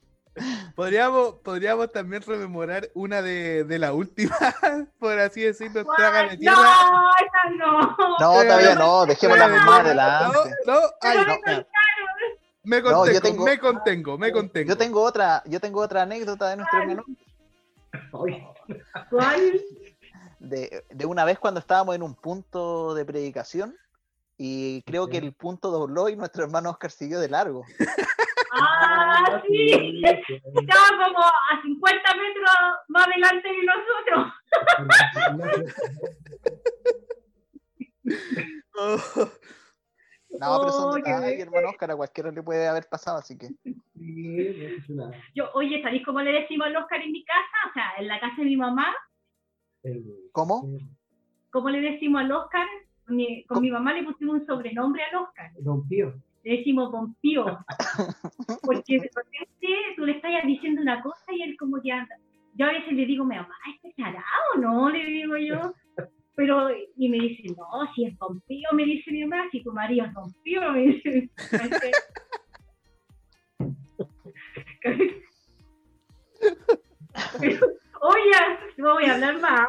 [0.74, 4.36] Podríamos, podríamos también rememorar una de, de la última,
[4.98, 6.56] por así decirlo, traga de tierra.
[6.56, 7.80] No, esa no.
[8.20, 10.36] No, todavía no, dejémosla más adelante.
[10.66, 11.66] No, no, ay, Pero no,
[12.66, 13.06] me contaron.
[13.06, 14.68] me No, yo contengo, tengo- me contengo, me contengo.
[14.68, 17.04] Yo tengo otra, yo tengo otra anécdota de nuestro
[19.10, 19.60] ¿Cuál?
[20.38, 23.74] De, de una vez cuando estábamos en un punto de predicación
[24.36, 27.64] y creo que el punto dobló y nuestro hermano Oscar siguió de largo.
[28.58, 30.02] Ah, sí.
[30.04, 32.50] Estaba como a 50 metros
[32.88, 34.32] más adelante de nosotros.
[38.78, 38.98] Oh,
[40.40, 41.40] No, pero son Oh, bien.
[41.40, 43.48] hermano Oscar, a cualquiera le puede haber pasado, así que.
[45.34, 47.70] Yo, oye, ¿sabéis cómo le decimos al Oscar en mi casa?
[47.70, 48.86] O sea, en la casa de mi mamá,
[50.32, 50.68] ¿Cómo?
[51.50, 52.66] ¿cómo le decimos al Oscar?
[53.06, 53.60] Con mi, con ¿Cómo?
[53.60, 55.50] mi mamá le pusimos un sobrenombre al Oscar.
[55.60, 56.12] Don Pío.
[56.42, 57.44] Le decimos Don Pío.
[58.62, 62.16] Porque de repente tú le estás diciendo una cosa y él como que anda.
[62.54, 64.90] Yo a veces le digo, mi mamá, ¿este chará o no?
[64.90, 65.72] Le digo yo.
[66.36, 69.72] Pero, y me dice, no, si es Don Pío, me dice mi mamá, si tu
[69.72, 71.30] marido es Don Pío, me dice.
[78.02, 78.32] Oye,
[78.76, 79.66] no voy a hablar más.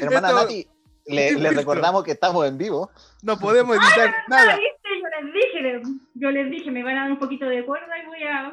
[0.00, 0.66] Hermana Esto- Nati,
[1.06, 2.90] le, le recordamos que estamos en vivo.
[3.22, 4.56] no podemos editar nada.
[4.56, 4.72] ¿Viste?
[5.00, 5.82] Yo les dije,
[6.14, 8.52] yo les dije, me van a dar un poquito de cuerda y voy a.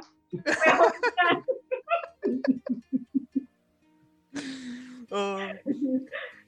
[5.10, 5.60] voy a.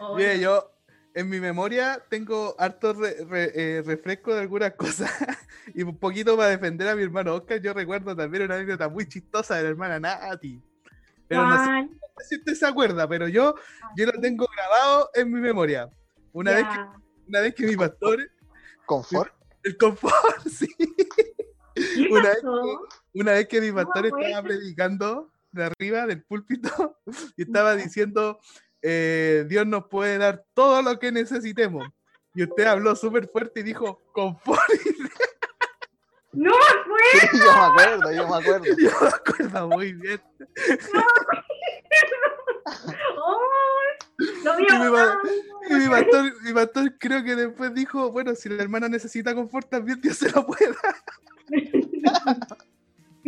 [0.00, 0.12] Oh.
[0.14, 0.72] Oye, Mire, yo
[1.14, 5.10] en mi memoria tengo harto re- re- eh, refresco de algunas cosas
[5.74, 7.60] y un poquito para defender a mi hermano Oscar.
[7.60, 10.62] Yo recuerdo también una anécdota muy chistosa de la hermana Nati.
[11.26, 13.54] Pero no sé Juan, si usted se acuerda, pero yo,
[13.96, 15.90] yo lo tengo grabado en mi memoria.
[16.32, 16.80] Una, vez que,
[17.28, 18.18] una vez que mi pastor,
[18.86, 19.32] Confort.
[19.62, 20.68] el confort, sí.
[21.74, 22.88] ¿Qué una vez pasó?
[23.14, 26.98] Una vez que mi pastor estaba predicando de arriba del púlpito
[27.36, 28.40] y estaba diciendo,
[28.82, 31.86] eh, Dios nos puede dar todo lo que necesitemos.
[32.34, 34.60] Y usted habló súper fuerte y dijo, confort.
[36.32, 38.64] No me Sí, yo me acuerdo, yo me acuerdo.
[38.76, 40.20] Yo me acuerdo muy bien.
[43.16, 43.40] Oh,
[44.44, 48.48] lo vi Y mi, y mi pastor, mi pastor creo que después dijo, bueno, si
[48.50, 50.94] la hermana necesita confort también, Dios se lo puede dar.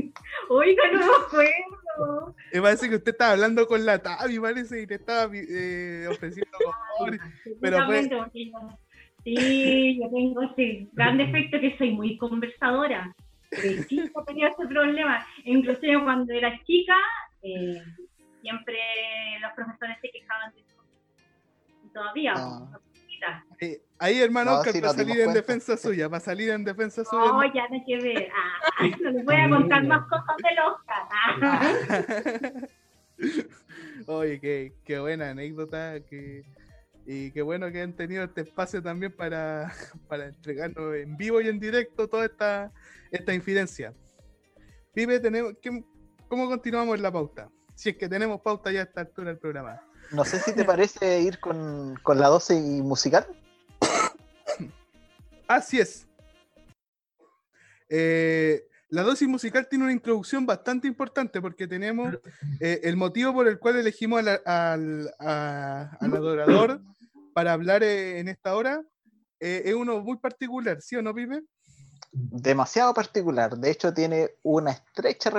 [0.49, 2.35] Oiga, no me acuerdo.
[2.53, 6.57] Me parece que usted estaba hablando con la Tavi, parece, y le estaba eh, ofreciendo
[6.65, 7.21] confort.
[7.61, 8.27] Pero yo-
[9.23, 13.15] Sí, yo tengo ese gran defecto que soy muy conversadora.
[13.51, 15.27] De chica tenía ese problema.
[15.45, 16.97] Inclusive cuando era chica,
[17.43, 17.83] eh,
[18.41, 18.79] siempre
[19.43, 20.83] los profesores se quejaban de eso.
[21.85, 22.79] Y todavía, Ah.
[23.61, 25.41] Eh, ahí, hermano, No, para nos dimos salir en cuenta.
[25.41, 27.25] defensa suya, para salir en defensa suya.
[27.27, 28.29] No, ya no que ver.
[28.35, 31.03] Ah, no les voy a contar más cosas del Oscar.
[31.43, 32.53] Ah.
[34.07, 36.01] Oye, qué, qué buena anécdota.
[36.09, 36.43] Que,
[37.07, 39.73] y qué bueno que han tenido este espacio también para,
[40.09, 42.73] para entregarnos en vivo y en directo toda esta,
[43.11, 43.93] esta infidencia.
[44.95, 45.85] Pipe, tenemos, ¿qué-
[46.29, 47.49] ¿cómo continuamos la pauta?
[47.75, 49.81] Si es que tenemos pauta ya a esta altura del programa.
[50.13, 53.27] No sé si te parece ir con, con la 12 y musical.
[55.47, 56.07] Así es.
[57.89, 62.15] Eh, la dosis musical tiene una introducción bastante importante porque tenemos
[62.61, 66.81] eh, el motivo por el cual elegimos al, al- a- al adorador
[67.35, 68.83] para hablar eh, en esta hora.
[69.39, 71.43] es uno muy particular, ¿sí o no, Pipe?
[72.13, 73.57] Demasiado particular.
[73.57, 75.31] De hecho, tiene una estrecha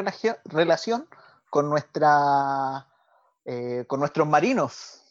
[0.46, 1.08] relación
[1.50, 2.88] con nuestra
[3.46, 5.02] eh, con nuestros marinos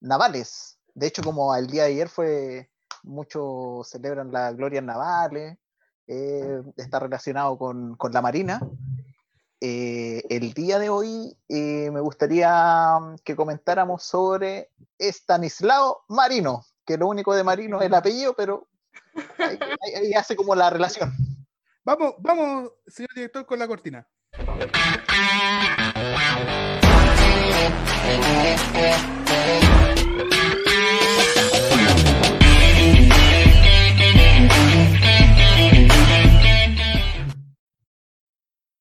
[0.00, 0.78] navales.
[0.94, 2.70] De hecho, como el día de ayer fue
[3.02, 5.58] muchos celebran las glorias navales,
[6.08, 8.60] eh, está relacionado con, con la marina.
[9.60, 17.08] Eh, el día de hoy me gustaría mm, que comentáramos sobre Estanislao Marino, que lo
[17.08, 18.68] único de Marino es el apellido, pero
[19.38, 19.58] ahí-
[19.94, 21.12] ahí hace como la relación.
[21.84, 24.06] Vamos, vamos, señor director, con la cortina.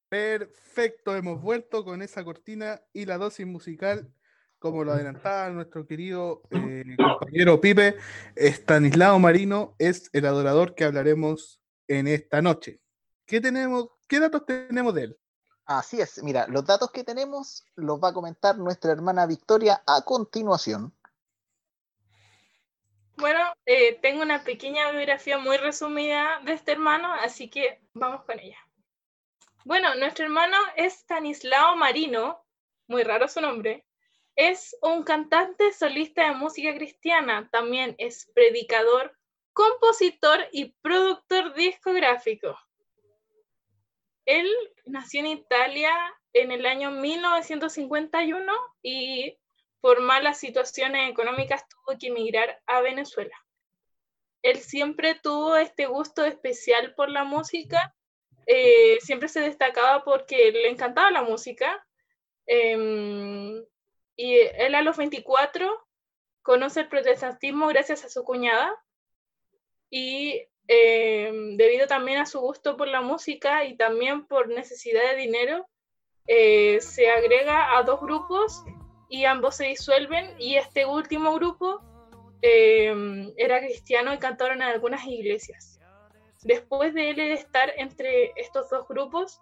[0.09, 4.13] Perfecto, hemos vuelto con esa cortina y la dosis musical,
[4.59, 7.95] como lo adelantaba nuestro querido eh, compañero Pipe,
[8.35, 12.81] Stanislao Marino es el adorador que hablaremos en esta noche.
[13.25, 13.89] ¿Qué tenemos?
[14.07, 15.17] ¿Qué datos tenemos de él?
[15.65, 20.03] Así es, mira, los datos que tenemos los va a comentar nuestra hermana Victoria a
[20.03, 20.93] continuación.
[23.17, 28.39] Bueno, eh, tengo una pequeña biografía muy resumida de este hermano, así que vamos con
[28.39, 28.57] ella.
[29.63, 32.45] Bueno, nuestro hermano es Stanislao Marino,
[32.87, 33.87] muy raro su nombre.
[34.35, 39.17] Es un cantante solista de música cristiana, también es predicador,
[39.53, 42.55] compositor y productor discográfico.
[44.25, 44.49] Él
[44.85, 45.93] nació en Italia
[46.33, 49.37] en el año 1951 y
[49.79, 53.35] por malas situaciones económicas tuvo que emigrar a Venezuela.
[54.41, 57.95] Él siempre tuvo este gusto especial por la música,
[58.47, 61.85] eh, siempre se destacaba porque le encantaba la música.
[62.47, 63.65] em,
[64.15, 65.87] y él a los 24
[66.43, 68.71] conoce el protestantismo gracias a su cuñada
[69.89, 75.17] y em, debido también a su gusto por la música y también por necesidad de
[75.17, 75.67] dinero,
[76.27, 78.63] eh, se agrega a dos grupos
[79.09, 81.81] y ambos se disuelven y este último grupo
[82.41, 85.79] eh, era cristiano y cantaron en algunas iglesias.
[86.43, 89.41] Después de él estar entre estos dos grupos,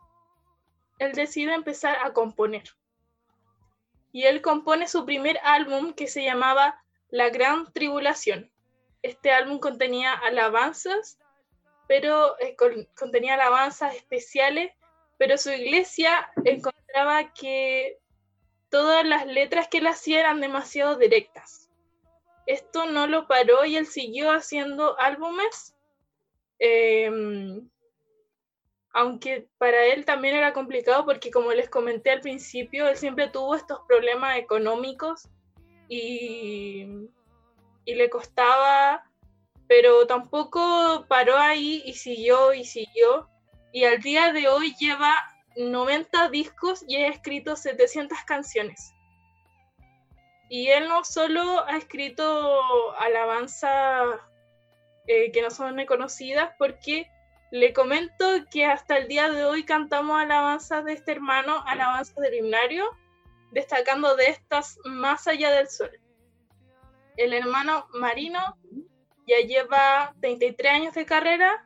[1.00, 2.64] él decide empezar a componer.
[4.14, 8.53] Y él compone su primer álbum que se llamaba La Gran Tribulación.
[9.04, 11.20] Este álbum contenía alabanzas,
[11.88, 14.72] pero eh, con- contenía alabanzas especiales,
[15.20, 18.00] pero su iglesia encontraba que
[18.70, 21.70] todas las letras que él hacía eran demasiado directas.
[22.48, 25.76] Esto no lo paró y él siguió haciendo álbumes,
[26.60, 27.70] em,
[28.94, 33.56] aunque para él también era complicado porque como les comenté al principio, él siempre tuvo
[33.56, 35.30] estos problemas económicos
[35.88, 36.86] y,
[37.86, 39.04] y le costaba,
[39.68, 43.30] pero tampoco paró ahí y siguió y siguió.
[43.72, 45.14] Y al día de hoy lleva
[45.56, 48.94] 90 discos y ha escrito 700 canciones.
[50.50, 54.20] Y él no solo ha escrito alabanzas
[55.08, 57.10] eh, que no son reconocidas, porque
[57.52, 62.36] le comento que hasta el día de hoy cantamos alabanzas de este hermano, alabanzas del
[62.36, 62.90] himnario,
[63.52, 65.92] destacando de estas más allá del sol.
[67.18, 68.58] El hermano Marino
[69.28, 71.66] ya lleva 33 años de carrera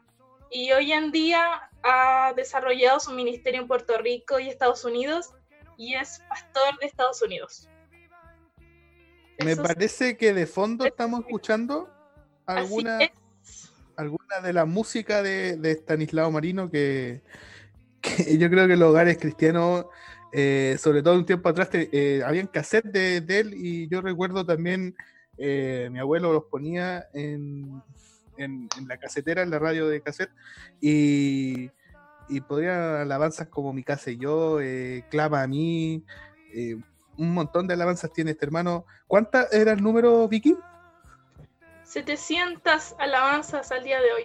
[0.52, 5.34] y hoy en día ha desarrollado su ministerio en Puerto Rico y Estados Unidos
[5.78, 7.70] y es pastor de Estados Unidos.
[9.43, 11.89] Me parece que de fondo estamos escuchando
[12.45, 13.00] alguna,
[13.95, 17.22] alguna de la música de, de Stanislao Marino que,
[18.39, 19.86] yo creo que los hogares cristianos,
[20.34, 24.45] eh, sobre todo un tiempo atrás, eh, habían cassette de, de, él y yo recuerdo
[24.45, 24.95] también,
[25.38, 27.81] eh, mi abuelo los ponía en,
[28.38, 30.31] en, la casetera, en la radio de cassette,
[30.81, 31.69] y,
[32.29, 36.03] y podrían alabanzas como Mi casa y yo, eh, Clama a mí,
[36.53, 36.77] eh,
[37.17, 38.85] un montón de alabanzas tiene este hermano.
[39.07, 40.57] ¿Cuántas era el número, Vicky?
[41.83, 44.23] 700 alabanzas al día de hoy.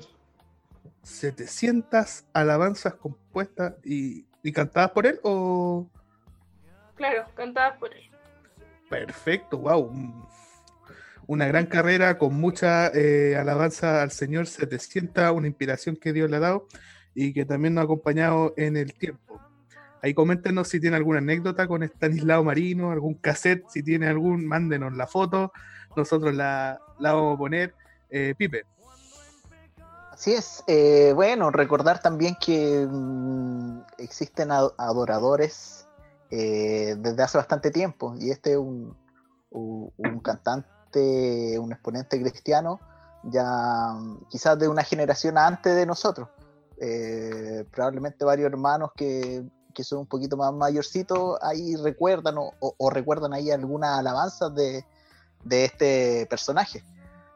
[1.03, 5.89] 700 alabanzas compuestas y, y cantadas por él o...
[6.95, 8.11] Claro, cantadas por él.
[8.89, 9.91] Perfecto, wow
[11.33, 16.37] una gran carrera con mucha eh, alabanza al Señor, 700, una inspiración que Dios le
[16.37, 16.69] ha dado
[17.15, 19.41] y que también nos ha acompañado en el tiempo.
[20.03, 24.95] Ahí coméntenos si tiene alguna anécdota con Stanislao Marino, algún cassette, si tiene algún, mándenos
[24.95, 25.53] la foto,
[25.97, 27.75] nosotros la, vamos a poner.
[28.11, 28.35] Eh.
[30.11, 35.89] Así es, eh, bueno, recordar también que mm, existen adoradores
[36.29, 38.97] desde hace bastante tiempo y este es un,
[39.51, 40.67] un cantante
[41.01, 42.81] un exponente cristiano,
[43.25, 46.29] ya mm, quizás de una generación antes de nosotros.
[46.79, 53.33] Eh, probablemente varios hermanos que, que, son un poquito más mayorcitos ahí recuerdan o, recuerdan
[53.33, 54.85] ahí algunas alabanzas de,
[55.45, 56.85] de, este personaje.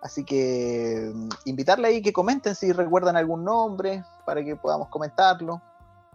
[0.02, 5.62] Así que mm, invitarle ahí que comenten si recuerdan algún nombre para que podamos comentarlo.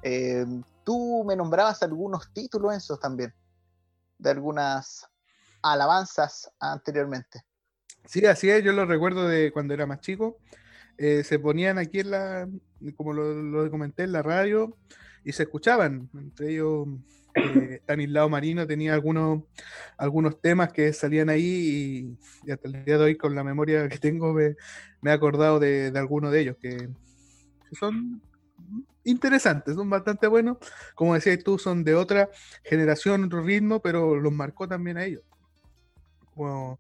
[0.03, 0.45] Eh,
[0.83, 3.33] tú me nombrabas algunos títulos esos también,
[4.17, 5.10] de algunas
[5.63, 7.41] alabanzas anteriormente.
[8.05, 10.37] Sí, así es, yo lo recuerdo de cuando era más chico.
[10.97, 12.49] Eh, se ponían aquí en la,
[12.95, 14.77] como lo, comenté, en la radio
[15.23, 16.09] y se escuchaban.
[16.13, 16.87] Entre ellos,
[17.35, 19.43] eh, Stanislao Marino tenía algunos,
[19.97, 23.97] algunos temas que salían ahí y, hasta el día de hoy, con la memoria que
[23.97, 24.55] tengo, me,
[25.03, 26.89] he acordado de, de algunos de ellos que,
[27.79, 28.21] son
[29.03, 30.57] interesantes, son bastante buenos.
[30.95, 32.29] Como decías tú, son de otra
[32.63, 35.23] generación, otro ritmo, pero los marcó también a ellos
[36.35, 36.79] como,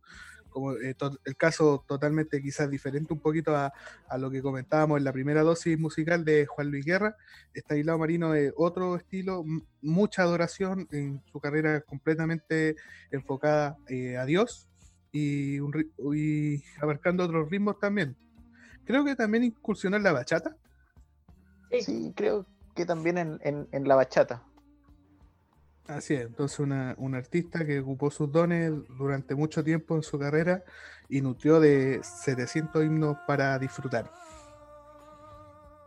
[0.49, 0.95] como eh,
[1.25, 3.73] el caso totalmente quizás diferente un poquito a,
[4.17, 7.15] lo que comentábamos en la primera dosis musical de Juan Luis Guerra.
[7.53, 9.43] Estanislao Marino es otro estilo,
[9.81, 12.75] mucha adoración en su carrera completamente
[13.11, 14.67] enfocada eh, a Dios
[15.11, 15.57] y,
[16.81, 18.15] abarcando otros ritmos también.
[18.85, 20.55] Creo que también incursionó en la bachata.
[21.79, 22.45] Sí, creo
[22.75, 24.43] que también en la bachata.
[25.87, 30.17] Así es, entonces una, un artista que ocupó sus dones durante mucho tiempo en su
[30.17, 30.63] carrera
[31.09, 34.09] y nutrió de 700 himnos para disfrutar.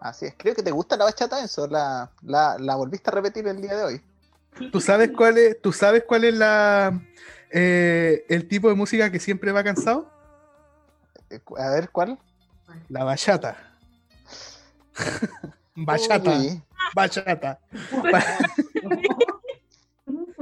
[0.01, 3.63] Así es, creo que te gusta la bachata, eso, la, la, volviste a repetir el
[3.63, 4.03] día de hoy.
[4.71, 7.01] ¿Tú sabes cuál es, tú sabes cuál es la,
[7.51, 10.11] eh, el tipo de música que siempre va cansado?
[11.31, 12.19] Eh, a ver, ¿cuál?
[12.91, 13.57] La bachata.
[15.75, 16.39] bachata.
[16.95, 17.59] Bachata.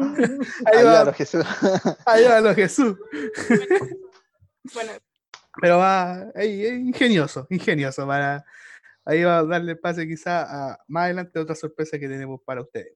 [0.66, 1.44] Ahí va lo Jesús.
[2.06, 2.96] Ahí va lo Jesús.
[4.74, 4.92] Bueno.
[5.60, 8.06] Pero va, ingenioso, ingenioso.
[8.06, 8.44] Para,
[9.04, 12.94] ahí va a darle pase quizá a más adelante otra sorpresa que tenemos para ustedes.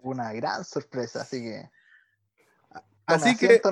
[0.00, 1.70] Una gran sorpresa, así que.
[3.06, 3.62] Así que.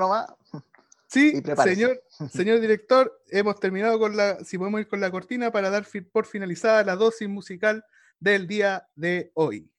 [1.09, 4.45] Sí, señor, señor director, hemos terminado con la.
[4.45, 7.85] Si podemos ir con la cortina para dar por finalizada la dosis musical
[8.21, 9.71] del día de hoy.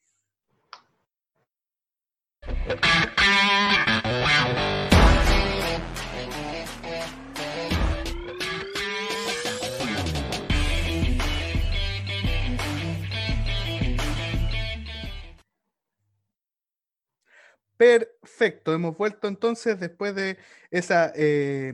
[17.77, 20.39] Perfecto, hemos vuelto entonces después de
[20.71, 21.73] esa, eh,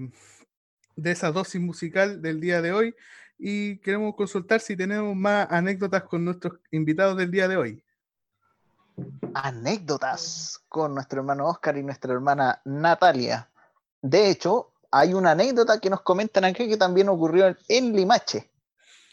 [0.97, 2.95] de esa dosis musical del día de hoy
[3.37, 7.83] y queremos consultar si tenemos más anécdotas con nuestros invitados del día de hoy
[9.33, 13.49] anécdotas con nuestro hermano Oscar y nuestra hermana Natalia.
[14.01, 18.51] De hecho, hay una anécdota que nos comentan aquí que también ocurrió en Limache,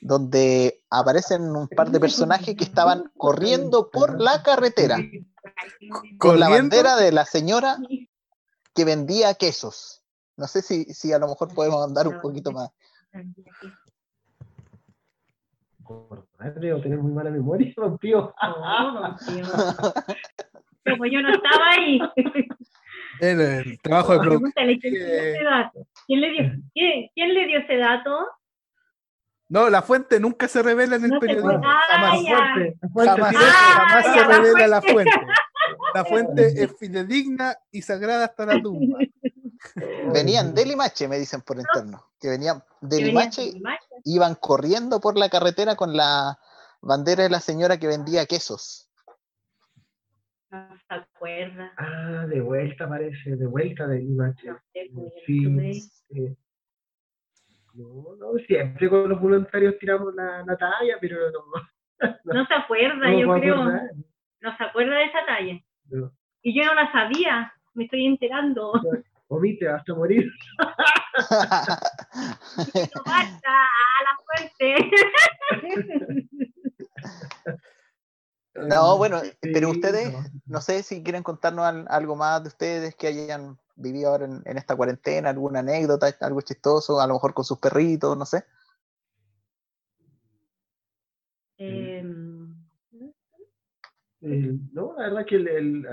[0.01, 4.99] donde aparecen un par de personajes que estaban corriendo por la carretera
[6.18, 7.78] con la bandera de la señora
[8.74, 10.03] que vendía quesos.
[10.36, 12.70] No sé si, si a lo mejor podemos andar un poquito más
[15.91, 17.72] o tener muy mala memoria.
[17.76, 17.99] No,
[20.97, 22.01] Como yo no estaba ahí.
[23.20, 24.78] El, trabajo de
[26.07, 26.53] ¿Quién, le dio,
[27.14, 28.28] ¿quién, le dio ese dato?
[29.49, 31.61] No, la fuente nunca se revela en el No periodismo.
[31.64, 35.11] Ah, Jamás, jamás, se revela la fuente.
[35.95, 38.99] La fuente es fidedigna y sagrada hasta la tumba.
[40.14, 42.05] Venían de Limache, me dicen por interno.
[42.21, 43.53] Que venían de Limache,
[44.05, 46.39] iban corriendo por la carretera con la
[46.81, 48.91] bandera de la señora que vendía quesos.
[50.51, 51.73] No se acuerda.
[51.77, 54.49] Ah, de vuelta parece, de vuelta de Limache.
[54.73, 55.73] Pues, Sí, estuve-
[56.09, 56.37] sí.
[57.75, 61.45] No, no, siempre con los voluntarios tiramos la, la talla, pero no,
[62.25, 63.55] No se acuerda, no yo creo.
[63.55, 63.91] acordar.
[64.41, 65.61] No se acuerda de esa talla.
[65.91, 66.12] No.
[66.43, 67.53] Y yo no la sabía.
[67.75, 68.73] Me estoy enterando.
[69.29, 70.26] Omite hasta morir.
[71.18, 74.91] No basta, a la fuerte.
[78.55, 80.14] no, bueno, pero ustedes,
[80.47, 80.61] no.
[80.61, 84.57] sé si quieren contarnos al- algo más de ustedes que hayan vivido ahora en, en
[84.59, 88.45] esta cuarentena, alguna anécdota, algo chistoso, a lo mejor con sus perritos, no sé.
[91.59, 91.88] Em,
[94.21, 95.87] Eh, no, la verdad que el, el,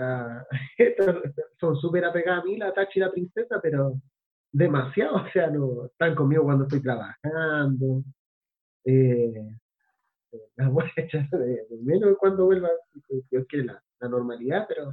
[0.78, 1.16] estos
[1.60, 3.94] son súper apegadas a mí, la Tachi y la princesa, pero
[4.52, 8.04] demasiado, o sea, no están conmigo cuando estoy trabajando.
[8.84, 9.48] Eh,
[10.58, 12.70] las voy a echar de, de menos cuando vuelva,
[13.30, 14.92] Dios quiere, la, la normalidad, pero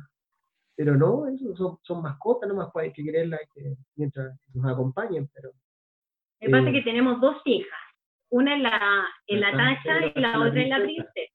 [0.75, 5.29] pero no, eso son, son mascotas, nomás pues hay que quererlas que, mientras nos acompañen,
[5.35, 5.53] pero
[6.41, 6.73] Me pasa Eh.
[6.73, 7.79] que tenemos dos hijas.
[8.31, 11.33] Una en la, en la La tacha y la la otra en la princesa.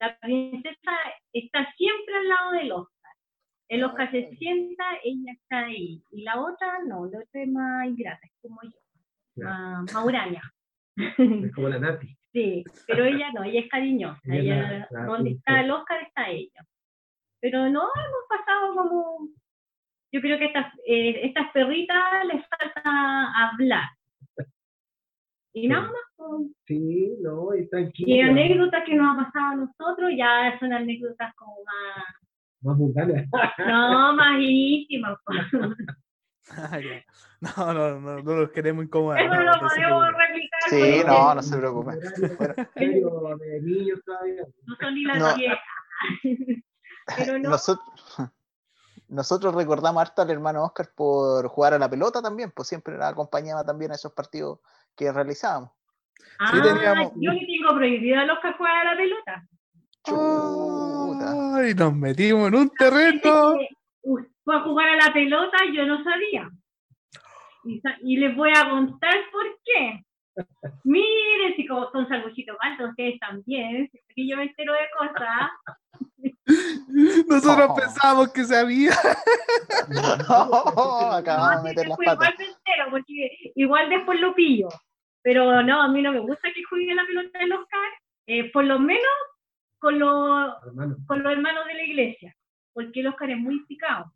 [0.00, 0.92] La princesa
[1.32, 3.12] está siempre al lado del Oscar.
[3.74, 6.02] El Oscar se sienta, ella está ahí.
[6.12, 10.42] Y la otra no, la otra es más ingrata, es como yo, más, más huraña.
[10.96, 12.16] es como la Nati.
[12.34, 14.20] Sí, pero ella no, ella es cariñosa.
[14.24, 16.66] Ella la- la donde está el Oscar está ella.
[17.40, 19.28] Pero no, hemos pasado como...
[20.10, 23.84] Yo creo que estas, eh, estas perritas les falta hablar.
[25.52, 25.92] Y nada más.
[26.16, 26.50] pues.
[26.66, 31.32] Sí, no, y Y tranquila, anécdotas que nos ha pasado a nosotros ya son anécdotas
[31.36, 32.04] como más,
[32.64, 32.92] más no,
[36.80, 37.04] ya.
[37.40, 39.20] No, no, no, no los queremos incomodar.
[39.22, 40.14] Eso no, no lo podemos preocupen.
[40.28, 40.60] replicar.
[40.70, 41.90] Sí, no, no se preocupe.
[42.34, 44.42] Horario de niños todavía.
[44.66, 45.34] No son ni las No.
[45.34, 45.52] 10.
[47.16, 47.86] Pero no, Nosotros,
[49.08, 53.06] nosotros recordamos harto al hermano Oscar por jugar a la pelota también, pues siempre nos
[53.06, 54.60] acompañaba también a esos partidos
[54.96, 55.70] que realizábamos.
[56.40, 59.46] ah, teníamos- yo le tengo prohibido a los que juegan a la pelota.
[60.04, 61.56] Chuta.
[61.56, 63.56] Ay, nos metimos en un terreno.
[64.44, 66.50] Fue a jugar a la pelota, yo no sabía.
[68.02, 70.04] Y, les voy a contar por qué.
[70.84, 75.50] Miren, si como son salbuchitos altos, ustedes también, que yo me entero de cosas.
[77.26, 77.74] Nosotros Oh.
[77.74, 78.92] pensábamos que sabía.
[79.88, 82.14] Acabamos No, de sí, meter las patas.
[82.14, 84.68] igual me entero, porque igual después lo pillo.
[85.22, 87.88] Pero no, a mí no me gusta que juegue la pelota del Oscar,
[88.26, 89.02] eh, por lo menos
[89.84, 90.96] con los, Hermano.
[91.06, 92.34] con los hermanos de la iglesia,
[92.72, 94.06] porque el Oscar es muy picado.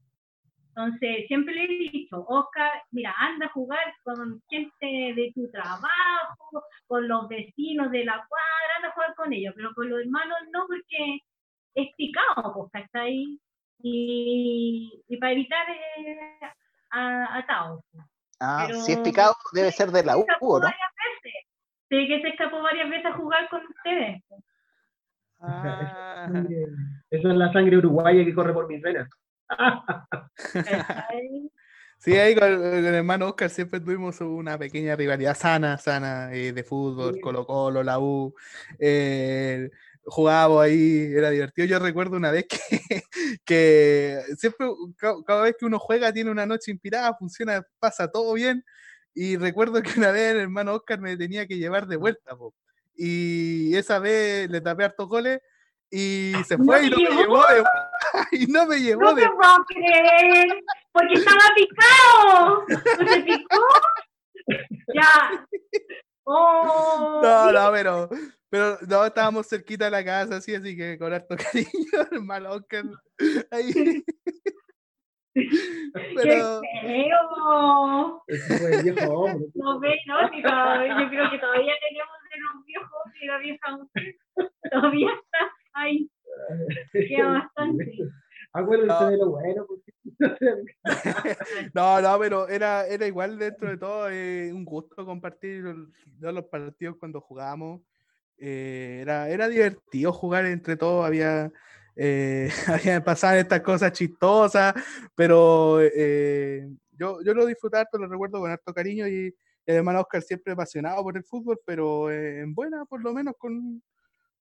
[0.68, 6.64] Entonces, siempre le he dicho, Oscar, mira, anda a jugar con gente de tu trabajo,
[6.86, 10.38] con los vecinos de la cuadra, anda a jugar con ellos, pero con los hermanos
[10.52, 11.18] no, porque
[11.74, 13.38] es picado, pues, está ahí.
[13.82, 16.40] Y, y para evitar eh,
[16.92, 17.84] a, atados.
[18.40, 20.60] Ah, Pero- si es picado, debe ser de la U, ¿no?
[20.60, 20.92] varias
[21.22, 21.46] veces.
[21.90, 24.22] Sé que se escapó varias veces a jugar con ustedes.
[25.40, 26.66] Ah, Sangre-
[27.10, 29.08] Esa es la sangre uruguaya que corre por mis venas.
[32.00, 36.52] Sí, ahí con, con el hermano Oscar siempre tuvimos una pequeña rivalidad sana, sana, eh,
[36.52, 37.20] de fútbol, Sí.
[37.20, 38.34] Colo Colo, la U.
[38.78, 39.68] eh,
[40.04, 41.66] jugábamos ahí, era divertido.
[41.66, 43.02] Yo recuerdo una vez que,
[43.44, 48.32] que siempre, ca- cada, vez que uno juega, tiene una noche inspirada, funciona, pasa todo
[48.34, 48.64] bien.
[49.12, 52.54] Y recuerdo que una vez el hermano Oscar me tenía que llevar de vuelta, po.
[52.98, 55.40] Y esa vez le tapé hartos goles
[55.90, 57.22] y se ¿No fue y no me llevó?
[57.22, 57.64] llevó de
[58.32, 60.46] y no me llevó No de te puedo creer,
[60.92, 62.64] porque estaba picado.
[62.68, 63.58] ¿No se picó?
[64.94, 65.46] Ya.
[66.24, 68.08] Oh, No, no, pero,
[68.50, 71.68] pero no, estábamos cerquita de la casa, así, así que con harto cariño,
[72.10, 72.84] hermano Oscar.
[73.50, 74.02] Ahí.
[75.38, 78.22] ¡Qué Pero, feo!
[78.26, 79.46] Ese fue el viejo hombre.
[79.54, 83.38] No ve, no, si todavía- yo creo que todavía tenemos de los viejos y la
[83.38, 84.16] vieja mujer.
[84.70, 85.38] Todavía está
[85.74, 86.10] ahí.
[86.92, 87.92] Queda bastante.
[88.52, 89.10] Acuérdense No.
[89.10, 89.66] de lo bueno.
[91.74, 95.64] no, no, pero era, era igual dentro de todo, eh, un gusto compartir
[96.18, 97.82] yo los partidos cuando jugábamos.
[98.38, 101.50] eh, era, era divertido jugar entre todos, había,
[102.00, 102.48] eh,
[103.04, 104.72] pasaban estas cosas chistosas,
[105.16, 109.34] pero eh, yo, yo lo disfrutaba, harto, lo recuerdo con harto cariño y
[109.66, 113.34] el hermano Oscar siempre apasionado por el fútbol, pero eh, en buena, por lo menos
[113.36, 113.82] con.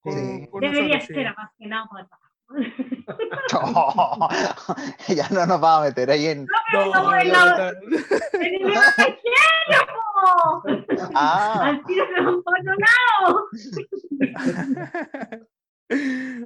[0.04, 2.08] Debería ser apasionado por el
[5.10, 6.48] ya no nos vamos a meter ahí en.
[6.72, 7.12] No, no, no,
[11.14, 11.66] ah.
[11.66, 12.06] Al tiro
[13.52, 13.86] se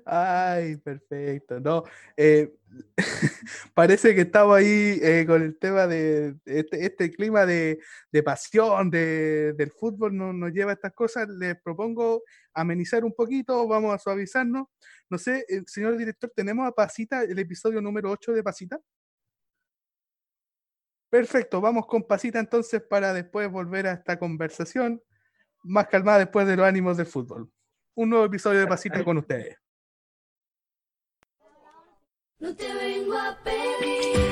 [0.06, 1.60] Ay, perfecto.
[1.60, 1.84] No,
[2.16, 2.54] eh,
[3.74, 7.80] parece que estamos ahí eh, con el tema de este, este clima de,
[8.24, 11.28] pasión del fútbol, no, nos lleva a estas cosas.
[11.30, 12.24] Les propongo
[12.54, 14.68] amenizar un poquito, vamos a suavizarnos.
[15.10, 18.80] No sé, eh, señor director, ¿tenemos a Pasita el episodio número 8 de Pasita?
[21.10, 25.02] Perfecto, vamos con Pasita entonces para después volver a esta conversación
[25.64, 27.52] más calmada después de los ánimos del fútbol
[27.96, 29.58] un nuevo episodio de Pasita con ustedes.
[32.40, 34.31] No te vengo a pedir,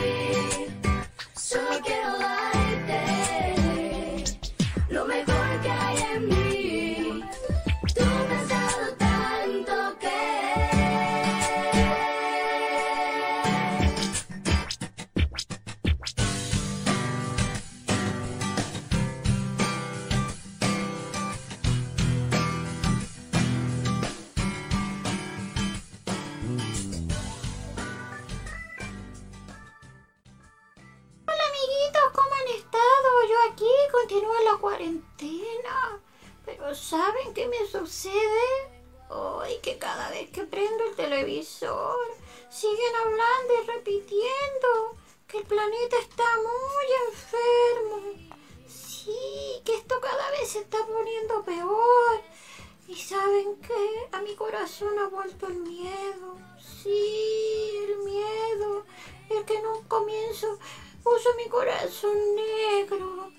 [34.10, 36.01] continúa la cuarentena.
[36.43, 38.80] Pero ¿saben qué me sucede?
[39.10, 41.95] Hoy que cada vez que prendo el televisor
[42.49, 44.97] siguen hablando y repitiendo
[45.28, 48.39] que el planeta está muy enfermo.
[48.68, 52.22] Sí, que esto cada vez se está poniendo peor.
[52.88, 54.10] Y saben qué?
[54.12, 56.36] A mi corazón ha vuelto el miedo.
[56.82, 58.86] Sí, el miedo.
[59.30, 60.57] El que en un comienzo
[61.03, 63.38] puso mi corazón negro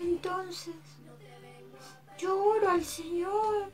[0.00, 0.74] entonces,
[2.18, 3.70] yo oro al Señor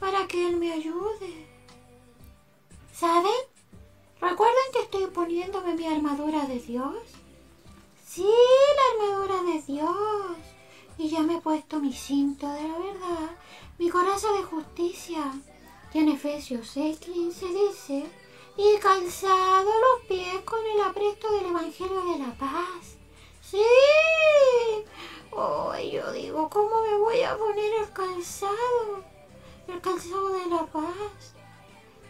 [0.00, 1.46] para que Él me ayude.
[2.92, 3.30] ¿Saben?
[4.20, 6.96] ¿Recuerdan que estoy poniéndome mi armadura de Dios?
[8.06, 10.36] Sí, la armadura de Dios.
[10.98, 13.36] Y ya me he puesto mi cinto de la verdad,
[13.78, 15.32] mi coraza de justicia.
[15.94, 18.06] Y en Efesios 6:15 dice,
[18.56, 22.96] y calzado los pies con el apresto del Evangelio de la paz.
[23.40, 23.64] Sí,
[25.34, 29.02] Oh, yo digo, ¿cómo me voy a poner el calzado?
[29.66, 31.34] El calzado de la paz.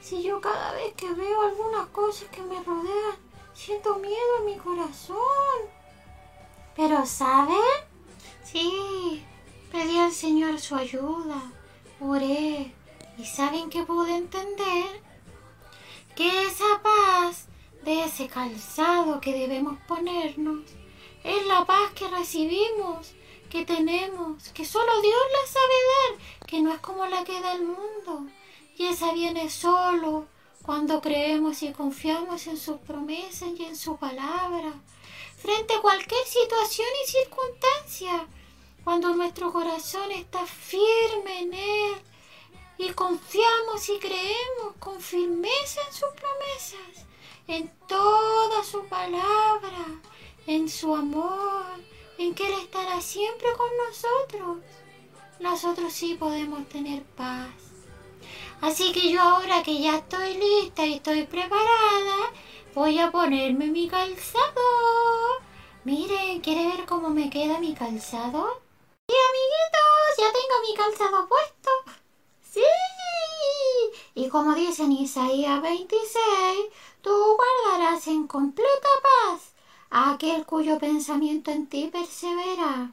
[0.01, 3.17] Si yo cada vez que veo algunas cosas que me rodean,
[3.55, 5.17] siento miedo en mi corazón.
[6.75, 7.57] Pero, ¿saben?
[8.43, 9.25] Sí,
[9.71, 11.53] pedí al Señor su ayuda,
[12.01, 12.75] oré,
[13.17, 15.01] y ¿saben que pude entender?
[16.17, 17.47] Que esa paz
[17.85, 20.82] de ese calzado que debemos ponernos
[21.25, 23.13] es la paz que recibimos,
[23.51, 27.55] que tenemos, que solo Dios la sabe dar, que no es como la que da
[27.55, 28.27] el mundo.
[28.77, 30.27] Y esa viene solo
[30.63, 34.73] cuando creemos y confiamos en sus promesas y en su palabra,
[35.37, 38.27] frente a cualquier situación y circunstancia,
[38.85, 41.95] cuando nuestro corazón está firme en Él
[42.79, 47.07] y confiamos y creemos con firmeza en sus promesas,
[47.49, 49.87] en toda su palabra,
[50.47, 51.65] en su amor,
[52.19, 54.59] en que Él estará siempre con nosotros.
[55.41, 57.51] Nosotros sí podemos tener paz.
[58.61, 62.33] Así que yo ahora que ya estoy lista y estoy preparada,
[62.75, 64.63] voy a ponerme mi calzado.
[65.85, 68.63] Miren, ¿quiere ver cómo me queda mi calzado?
[69.09, 71.71] Sí, amiguitos, ya tengo mi calzado puesto.
[72.53, 72.63] Sí.
[74.15, 76.01] Y como dice en Isaías 26,
[77.01, 79.52] tú guardarás en completa paz
[79.93, 82.93] aquel cuyo pensamiento en ti persevera,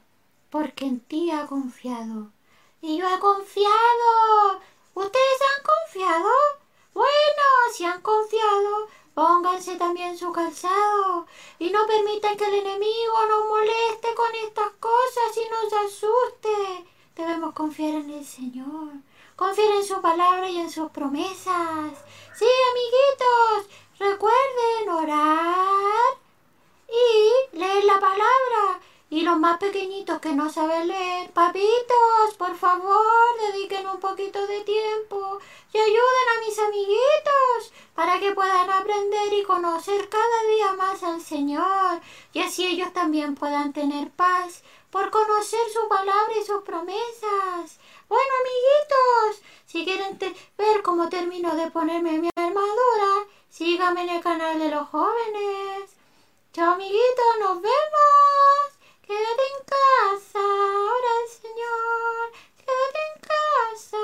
[0.50, 2.30] porque en ti ha confiado.
[2.82, 4.60] Y yo he confiado.
[4.94, 6.28] ¿Ustedes han confiado?
[6.92, 7.42] Bueno,
[7.72, 11.26] si han confiado, pónganse también su calzado
[11.58, 16.86] y no permitan que el enemigo nos moleste con estas cosas y nos asuste.
[17.16, 18.92] Debemos confiar en el Señor,
[19.36, 21.92] confiar en su palabra y en sus promesas.
[22.34, 26.19] Sí, amiguitos, recuerden orar
[26.90, 28.80] y leer la palabra.
[29.12, 34.60] Y los más pequeñitos que no saben leer, papitos, por favor, dediquen un poquito de
[34.60, 35.40] tiempo
[35.72, 41.20] y ayuden a mis amiguitos para que puedan aprender y conocer cada día más al
[41.20, 42.00] Señor
[42.32, 47.80] y así ellos también puedan tener paz por conocer su palabra y sus promesas.
[48.08, 50.18] Bueno, amiguitos, si quieren
[50.56, 55.99] ver cómo termino de ponerme mi armadura, síganme en el canal de los jóvenes.
[56.52, 58.66] Chao amiguitos, nos vemos.
[59.06, 62.32] Quédate en casa, ahora el Señor.
[62.56, 63.96] Quédate en casa,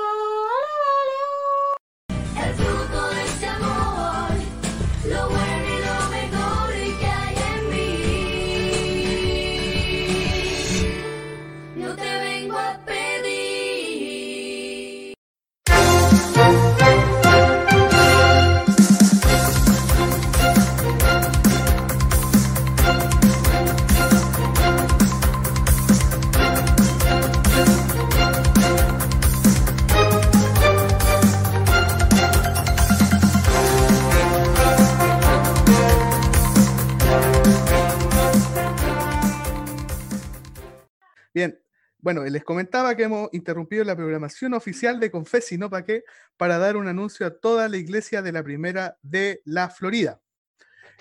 [41.37, 41.61] Bien,
[41.99, 45.69] bueno, les comentaba que hemos interrumpido la programación oficial de Confesi, ¿no?
[45.69, 46.03] ¿Para qué?
[46.35, 50.19] Para dar un anuncio a toda la iglesia de la primera de la Florida.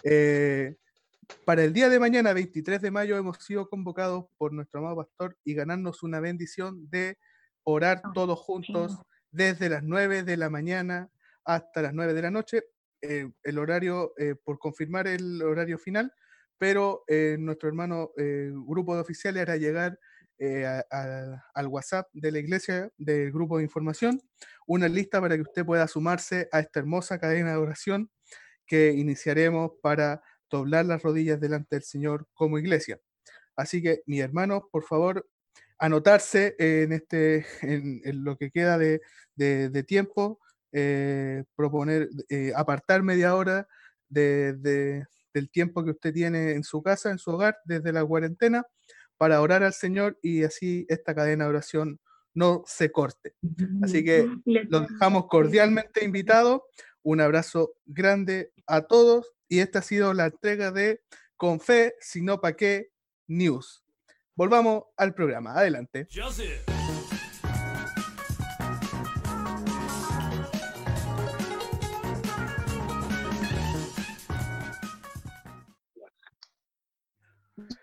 [0.04, 0.76] Eh,
[1.46, 5.38] para el día de mañana, 23 de mayo, hemos sido convocados por nuestro amado pastor
[5.42, 7.16] y ganarnos una bendición de
[7.62, 11.08] orar todos juntos desde las 9 de la mañana
[11.46, 12.64] hasta las 9 de la noche.
[13.00, 16.12] Eh, el horario, eh, por confirmar el horario final,
[16.58, 17.04] pero
[17.38, 18.12] nuestro hermano
[18.66, 19.98] grupo de oficiales hará llegar
[20.38, 20.82] eh,
[21.54, 24.20] al WhatsApp de la iglesia, del grupo de información,
[24.66, 28.10] una lista para que usted pueda sumarse a esta hermosa cadena de oración
[28.66, 33.00] que iniciaremos para doblar las rodillas delante del Señor como iglesia.
[33.56, 35.28] Así que, mis hermanos, por favor,
[35.78, 39.00] anotarse en, este, en, lo que queda de,
[39.34, 40.40] de- tiempo,
[40.72, 43.66] eh, proponer, eh, apartar media hora
[44.08, 48.64] de- del tiempo que usted tiene en su casa, en su hogar, desde la cuarentena,
[49.16, 52.00] para orar al Señor y así esta cadena de oración
[52.34, 53.34] no se corte.
[53.82, 56.62] Así que Les- los dejamos cordialmente invitados.
[57.02, 61.00] Un abrazo grande a todos y esta ha sido la entrega de
[61.36, 62.90] Con Fe, sino pa' qué
[63.28, 63.84] News.
[64.34, 65.54] Volvamos al programa.
[65.58, 66.06] Adelante.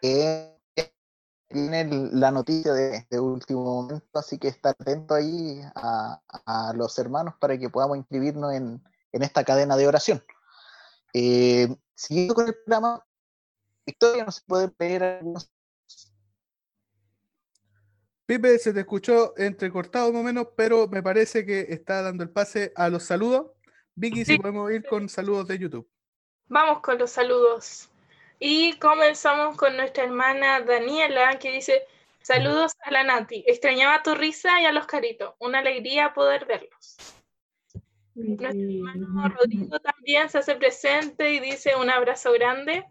[0.01, 0.52] que
[1.53, 6.97] tiene la noticia de, de último momento, así que está atento ahí a, a los
[6.99, 10.21] hermanos para que podamos inscribirnos en, en esta cadena de oración.
[11.13, 13.05] Eh, siguiendo con el programa,
[13.85, 15.49] Victoria, ¿nos puede pedir algunos
[18.25, 22.29] Pipe, se te escuchó entrecortado más o menos, pero me parece que está dando el
[22.29, 23.51] pase a los saludos.
[23.95, 24.39] Vicky, si Sí.
[24.39, 25.87] podemos ir con saludos de YouTube.
[26.47, 27.89] Vamos con los saludos.
[28.45, 31.87] Y comenzamos con nuestra hermana Daniela, que dice,
[32.21, 33.41] saludos a la Nati.
[33.47, 35.33] Extrañaba tu risa y a los caritos.
[35.39, 36.97] Una alegría poder verlos.
[38.15, 42.83] Nuestro hermano Rodrigo también se hace presente y dice un abrazo grande.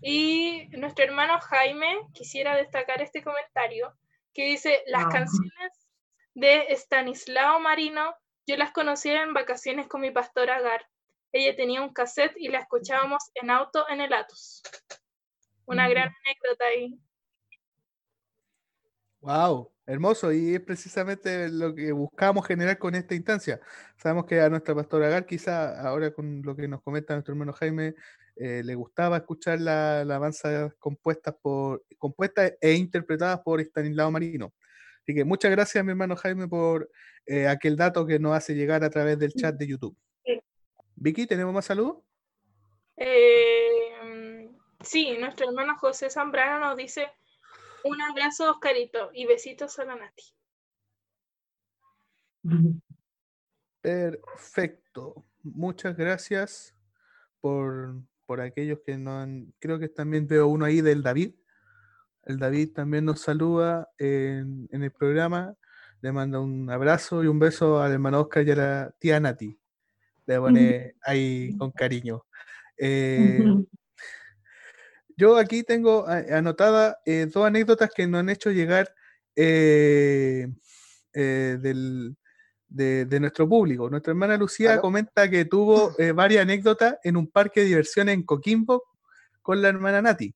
[0.00, 3.92] Y nuestro hermano Jaime quisiera destacar este comentario
[4.32, 5.90] que dice, las canciones
[6.32, 8.14] de Stanislao Marino,
[8.46, 10.88] yo las conocí en vacaciones con mi pastor Agar.
[11.34, 14.62] Ella tenía un cassette y la escuchábamos en auto en el Atos.
[15.66, 16.96] Una gran anécdota ahí.
[19.18, 20.32] Wow, hermoso.
[20.32, 23.60] Y es precisamente lo que buscamos generar con esta instancia.
[23.96, 27.52] Sabemos que a nuestra pastora Agar, quizá ahora con lo que nos comenta nuestro hermano
[27.52, 27.96] Jaime,
[28.36, 34.54] eh, le gustaba escuchar la alabanza compuestas por, compuestas e interpretadas por Estanislao Marino.
[35.02, 36.88] Así que muchas gracias, mi hermano Jaime, por
[37.26, 39.96] eh, aquel dato que nos hace llegar a través del chat de YouTube.
[40.96, 41.98] Vicky, ¿tenemos más saludos?
[42.96, 47.08] Eh, sí, nuestro hermano José Zambrano nos dice
[47.84, 50.24] un abrazo, Oscarito, y besitos a la Nati.
[53.82, 55.26] Perfecto.
[55.42, 56.74] Muchas gracias
[57.40, 59.52] por, por aquellos que no han.
[59.58, 61.34] Creo que también veo uno ahí del David.
[62.22, 65.54] El David también nos saluda en, en el programa.
[66.00, 69.58] Le manda un abrazo y un beso al hermano Oscar y a la tía Nati.
[70.26, 72.24] Le pone ahí con cariño.
[72.76, 73.44] Eh,
[75.16, 78.92] yo aquí tengo anotada eh, dos anécdotas que nos han hecho llegar
[79.36, 80.48] eh,
[81.12, 82.16] eh, del,
[82.68, 83.88] de, de nuestro público.
[83.88, 84.82] Nuestra hermana Lucía ¿Aló?
[84.82, 88.82] comenta que tuvo varias anécdotas en un parque de diversiones en Coquimbo
[89.40, 90.34] con la hermana Nati.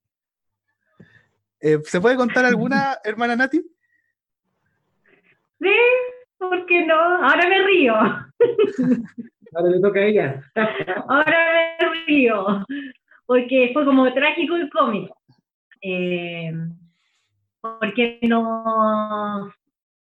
[1.61, 3.61] ¿Se puede contar alguna, hermana Nati?
[5.61, 5.75] Sí,
[6.39, 6.95] ¿por qué no?
[6.95, 7.95] Ahora me río.
[9.55, 10.43] Ahora le toca a ella.
[11.09, 12.65] Ahora me río.
[13.27, 15.17] Porque fue como trágico y cómico.
[15.83, 16.53] Eh,
[17.61, 19.53] porque nos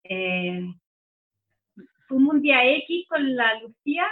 [0.03, 0.61] eh,
[2.07, 4.05] fuimos un día X con la Lucía,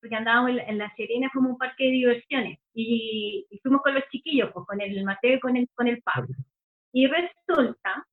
[0.00, 2.58] porque andábamos en, la- en La Serena como un parque de diversiones.
[2.74, 6.34] Y, fuimos con los chiquillos, pues con el Mateo y con el, con el Pablo.
[6.92, 8.06] Y resulta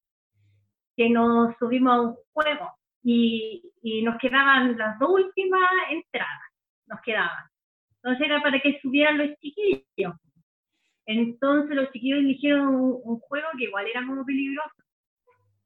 [0.96, 2.72] que nos subimos a un juego
[3.04, 3.62] y
[4.04, 5.62] nos quedaban las dos últimas
[5.92, 6.47] entradas,
[6.88, 7.46] nos quedaban.
[7.98, 10.14] Entonces era para que subieran los chiquillos.
[11.06, 14.84] Entonces los chiquillos eligieron un, un juego que igual era como peligroso,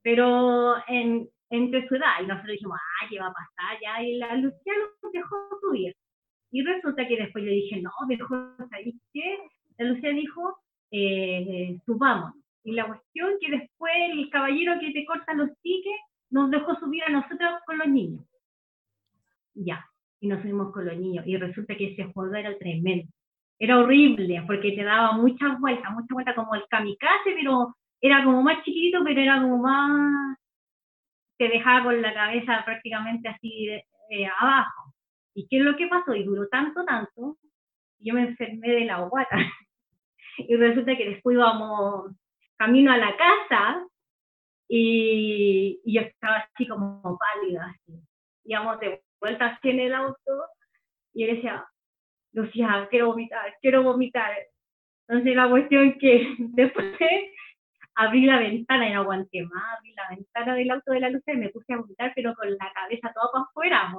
[0.02, 2.22] pero en, entre su edad.
[2.22, 4.02] Y nosotros dijimos, ah, ¿qué va a pasar ya?
[4.02, 5.96] Y la Lucía nos dejó subir.
[6.52, 9.38] Y resulta que después le dije, no, mejor, ¿sabéis qué?
[9.78, 10.58] La Lucía dijo,
[10.92, 12.34] eh, subamos.
[12.64, 17.04] Y la cuestión que después el caballero que te corta los tickets nos dejó subir
[17.04, 18.26] a nosotros con los niños.
[19.54, 19.86] Ya,
[20.22, 21.26] y nos subimos con los niños.
[21.28, 23.12] Y resulta que ese juego era tremendo.
[23.60, 28.42] Era horrible porque te daba muchas vueltas, muchas vueltas como el kamikaze, pero era como
[28.42, 30.38] más chiquito, pero era como más,
[31.38, 33.68] te dejaba con la cabeza prácticamente así
[34.40, 34.94] abajo.
[35.34, 36.16] ¿Y qué es lo que pasó?
[36.16, 37.38] Y duró tanto, tanto,
[38.00, 39.38] yo me enfermé de la guata.
[40.38, 42.12] y resulta que después íbamos
[42.58, 43.88] camino a la casa
[44.68, 48.00] y, yo estaba así como pálida, así.
[48.44, 48.80] Íbamos
[49.22, 50.46] vuelta así en el auto
[51.14, 51.66] y él decía,
[52.34, 54.36] Lucía, quiero vomitar, quiero vomitar.
[55.08, 56.98] Entonces la cuestión que después
[57.96, 61.22] abrí la ventana y no aguanté más, abrí la ventana del auto de la luz
[61.28, 63.94] y me puse a vomitar, pero con la cabeza toda para afuera.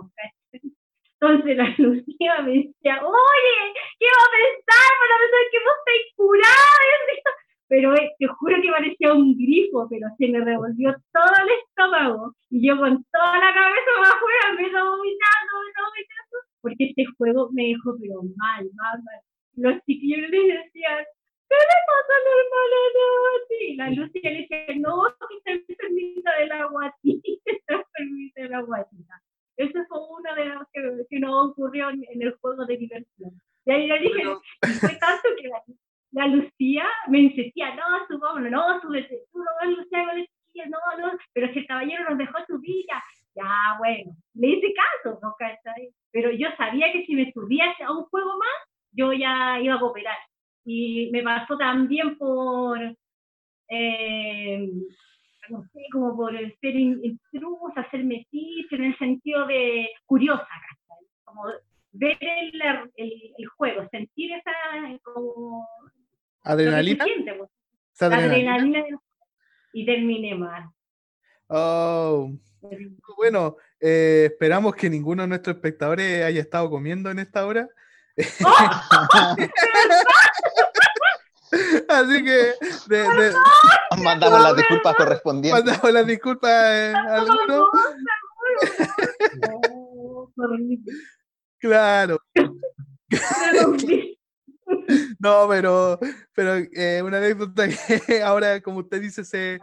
[1.20, 4.90] Entonces la Lucía me decía, oye, ¿qué va a pensar?
[4.98, 5.76] Para pensar que vos
[6.16, 7.32] curada.
[7.72, 12.36] Pero eh, te juro que parecía un grifo, pero se me revolvió todo el estómago.
[12.50, 16.36] Y yo con toda la cabeza más afuera me estaba vomitando, me estaba vomitando.
[16.60, 19.20] Porque este juego me dejó pero mal, mal, mal.
[19.56, 21.00] Los chiquillos les decían,
[21.48, 23.64] ¿qué le pasa a la hermana Nati?
[23.64, 24.92] Y la Lucía le decía, no,
[25.30, 29.14] que está enfermita de la guatita, está enfermita de la guatita.
[29.56, 33.32] Eso fue una de las que, que nos ocurrió en, el juego de diversión.
[33.64, 34.24] Y ahí le dije,
[34.78, 35.62] fue tanto que la,
[36.12, 40.78] la, Lucía me insistía, no, subámonos, no, súbete, tú no vas, Lucía, con chiquilla, no,
[40.98, 43.02] no, pero si el caballero nos dejó subir, ya,
[43.34, 45.34] ya, bueno, le hice caso, ¿no?
[46.10, 49.80] Pero yo sabía que si me subía a un juego más, yo ya iba a
[49.80, 50.18] cooperar.
[50.64, 52.78] Y me pasó también por,
[53.68, 54.68] eh,
[55.48, 60.46] no sé, como por ser intruso, hacer metiche, en el sentido de curiosa,
[61.24, 61.46] como
[61.92, 62.62] ver el,
[62.96, 64.52] el, juego, sentir esa.
[66.42, 67.04] ¿Adrenalina?
[67.04, 67.50] Pues.
[68.00, 68.84] adrenalina
[69.72, 70.64] y terminé mal.
[71.48, 72.30] Oh.
[73.16, 77.68] Bueno, eh, esperamos que ninguno de nuestros espectadores haya estado comiendo en esta hora.
[78.44, 79.36] ¡Oh!
[81.88, 82.54] Así que
[84.02, 85.64] mandamos las disculpas correspondientes.
[85.64, 87.68] Mandamos las disculpas a algunos.
[91.58, 92.18] claro.
[95.20, 95.98] No, pero,
[96.34, 99.60] pero eh, una anécdota que ahora, como usted dice, se.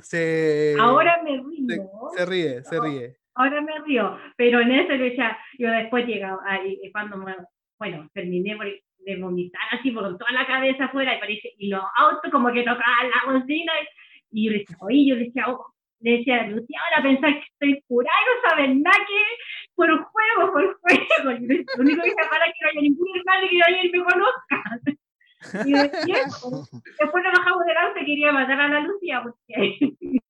[0.00, 1.90] se ahora me río.
[2.16, 3.16] Se, ríe, se ríe.
[3.34, 4.92] Ahora me río, pero en eso
[5.58, 6.40] yo después llegaba,
[6.92, 7.24] cuando
[7.78, 8.56] bueno, terminé
[8.98, 12.62] de vomitar así por toda la cabeza afuera y, parece, y los autos como que
[12.62, 13.72] tocaban la bocina
[14.30, 15.66] y, yo le decía, oye, yo le decía, oh",
[16.00, 19.14] le decía Lucía, ahora pensar que estoy curada y no saben nada que
[19.74, 21.30] por juego, por juego.
[21.32, 24.62] Y lo único que se para que no haya ningún hermano que alguien me conozca.
[25.66, 29.78] Y después nos bajamos del auto y quería matar a la Lucía porque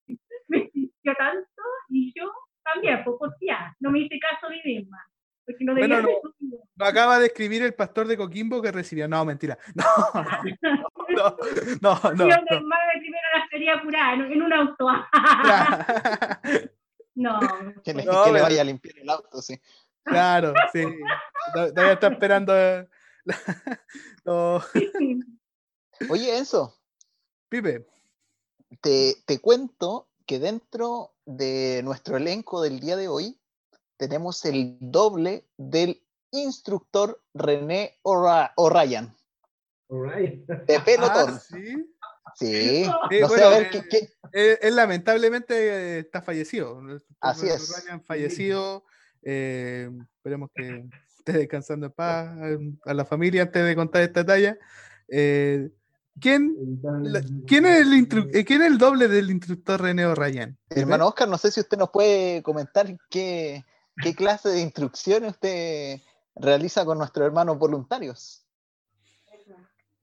[0.49, 2.31] me insistió tanto y yo
[2.63, 3.35] también, pues por
[3.79, 5.05] no me hice caso a mí misma.
[5.45, 6.09] Porque no bueno, no,
[6.75, 9.07] lo acaba de escribir el pastor de Coquimbo que recibió.
[9.07, 9.57] No, mentira.
[11.07, 11.37] No, no,
[11.81, 11.81] no.
[11.81, 12.27] no, no, no.
[12.99, 14.87] primero la feria curada en un auto.
[17.15, 17.39] No.
[17.83, 19.59] Que, le, que le vaya a limpiar el auto, sí.
[20.03, 20.83] Claro, sí.
[21.53, 22.53] Todavía está esperando.
[26.09, 26.77] Oye, Enzo.
[27.49, 27.87] Pipe.
[28.81, 33.39] Te, te cuento que dentro de nuestro elenco del día de hoy
[33.97, 39.15] tenemos el doble del instructor René O'Ryan.
[39.87, 41.35] De pelotón.
[41.35, 41.94] Ah, sí.
[42.35, 42.85] Sí,
[43.21, 46.81] no sé, a ver, ¿qué, Él, lamentablemente eh, está fallecido.
[47.21, 47.85] Así es.
[48.05, 48.83] Fallecido.
[49.23, 50.85] Eh, esperemos que
[51.17, 52.35] esté descansando en paz
[52.85, 54.57] a la familia antes de contar esta talla.
[55.07, 55.69] Eh,
[56.19, 56.55] ¿Quién,
[57.45, 58.07] ¿quién, es el
[58.45, 60.57] ¿Quién es el doble del instructor René O'Ryan?
[60.69, 63.65] Hermano Oscar, no sé si usted nos puede comentar qué,
[64.01, 66.01] ¿Qué clase de instrucciones usted
[66.35, 68.45] realiza con nuestros hermanos voluntarios?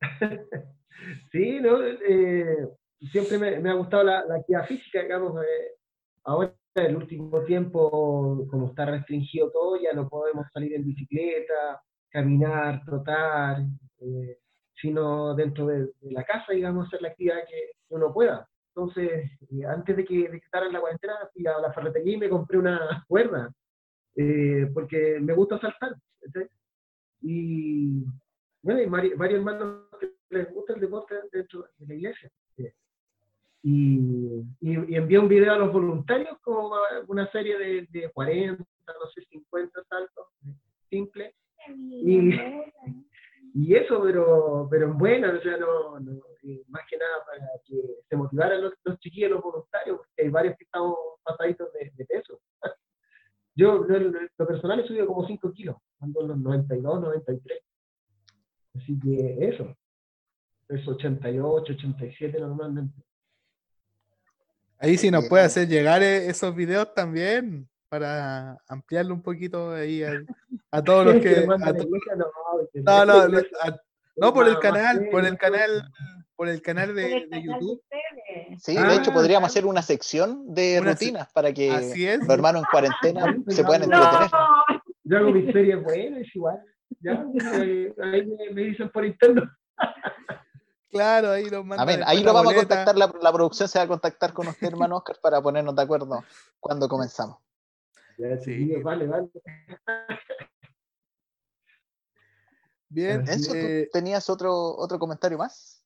[1.30, 1.82] Sí, ¿no?
[1.84, 2.68] Eh,
[3.10, 5.42] siempre me, ha gustado la, actividad física, digamos.
[5.42, 5.76] Eh,
[6.24, 11.80] ahora, en el último tiempo, como está restringido todo, ya no podemos salir en bicicleta,
[12.10, 13.62] caminar, trotar,
[14.00, 14.38] eh,
[14.74, 18.48] sino dentro de, la casa, digamos, hacer la actividad que uno pueda.
[18.74, 19.30] Entonces,
[19.68, 23.52] antes de que decretaran la cuarentena, fui a la ferretería y me compré una cuerda
[24.74, 25.94] porque me gusta saltar.
[27.20, 28.04] Y
[28.62, 29.88] bueno, varios, hermanos
[30.32, 32.30] les gusta el deporte dentro de la iglesia.
[33.64, 36.72] Y, y, envié un video a los voluntarios como
[37.06, 40.26] una serie de, de 40, no sé, 50 saltos
[40.90, 41.32] simples.
[41.68, 42.30] Y,
[43.54, 46.00] y eso, pero, pero en buena, o sea, no,
[46.68, 47.76] más que nada para que
[48.08, 52.04] se motivaran los, los chiquillos, los voluntarios, porque hay varios que estamos pasaditos de, de
[52.04, 52.40] peso.
[53.54, 57.60] Yo, lo personal, he subido como 5 kilos, ando en los 92, 93.
[58.74, 59.76] Así que eso.
[60.68, 62.94] Es 88, 87 normalmente.
[64.78, 70.02] Ahí sí nos puede hacer llegar e- esos videos también para ampliarlo un poquito ahí
[70.02, 70.12] a,
[70.70, 71.30] a todos los que...
[71.62, 71.88] a to-
[72.82, 73.80] no, no, no, no, a-
[74.16, 75.88] no, por el canal, por el canal,
[76.36, 77.82] por el canal de, YouTube.
[78.58, 79.52] Sí, Ah, de hecho podríamos claro.
[79.52, 83.84] hacer una sección de Una se- rutinas para que los hermanos en cuarentena se puedan
[83.84, 84.30] entretener.
[85.04, 86.60] Yo hago mis series buenas, es igual.
[87.00, 89.42] Ya, ahí, ahí me, me dicen por interno.
[90.92, 92.02] Claro, ahí nos mandan Amén.
[92.06, 94.98] Ahí lo vamos a contactar, la, la producción se va a contactar con usted, hermano
[94.98, 96.22] Oscar, para ponernos de acuerdo
[96.60, 97.38] cuando comenzamos.
[98.18, 98.74] Ya, Sí.
[98.82, 99.28] vale, vale.
[102.90, 103.24] Bien.
[103.26, 105.82] Enzo, ¿tú eh, tenías otro, otro comentario más?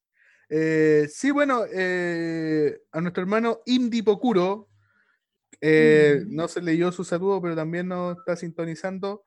[0.48, 4.68] Eh, sí, bueno, eh, a nuestro hermano Indy Pocuro,
[5.60, 9.22] eh, no se leyó su saludo, pero también nos está sintonizando.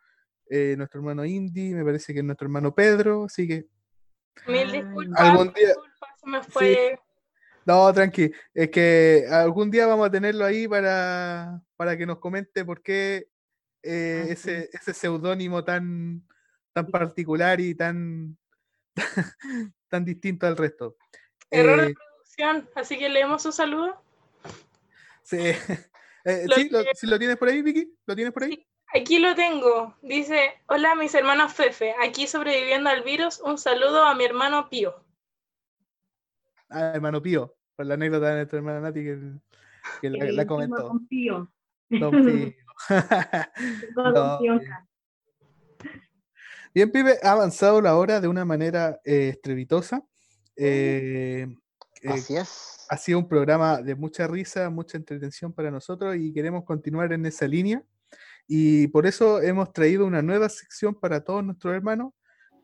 [0.50, 3.68] eh, nuestro hermano Indy, me parece que es nuestro hermano Pedro, así que
[4.48, 5.20] Mil disculpas.
[5.20, 7.00] Algún día- disculpas, se me fue.
[7.66, 12.66] no, tranqui, es que algún día vamos a tenerlo ahí para, para que nos comente
[12.66, 13.28] por qué
[13.84, 16.28] eh, Ah, ese, ese seudónimo tan,
[16.74, 18.38] tan particular y tan,
[19.88, 20.98] tan distinto al resto.
[21.50, 24.02] Error Eh, de producción, así que leemos su saludo.
[25.24, 25.38] Sí,
[26.26, 26.68] Eh, Lo ¿sí?
[26.70, 27.98] ¿Lo, sí lo tienes por ahí, Vicky?
[28.06, 28.52] ¿Lo tienes por ahí?
[28.56, 28.68] Sí.
[28.94, 29.96] Aquí lo tengo.
[30.02, 34.96] Dice, hola mis hermanos Fefe, aquí sobreviviendo al virus, un saludo a mi hermano Pío.
[36.70, 39.20] Ah, hermano Pío, por la anécdota de nuestra hermana Nati que,
[40.02, 40.88] que la, comentó.
[40.88, 41.52] con Pío.
[41.90, 42.54] Don Pío.
[43.96, 44.72] No, Pío bien.
[44.72, 44.86] acá.
[46.74, 50.04] Bien, Pipe, ha avanzado la hora de una manera eh, estrepitosa.
[50.56, 51.48] Eh,
[52.02, 52.86] eh, Así es.
[52.90, 57.26] ha sido un programa de mucha risa, mucha entretención para nosotros y queremos continuar en
[57.26, 57.84] esa línea.
[58.52, 62.14] Y por eso hemos traído una nueva sección para todos nuestros hermanos,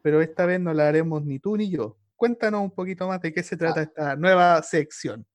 [0.02, 1.96] pero esta vez no la haremos ni tú ni yo.
[2.16, 5.28] Cuéntanos un poquito más de qué se trata esta nueva sección.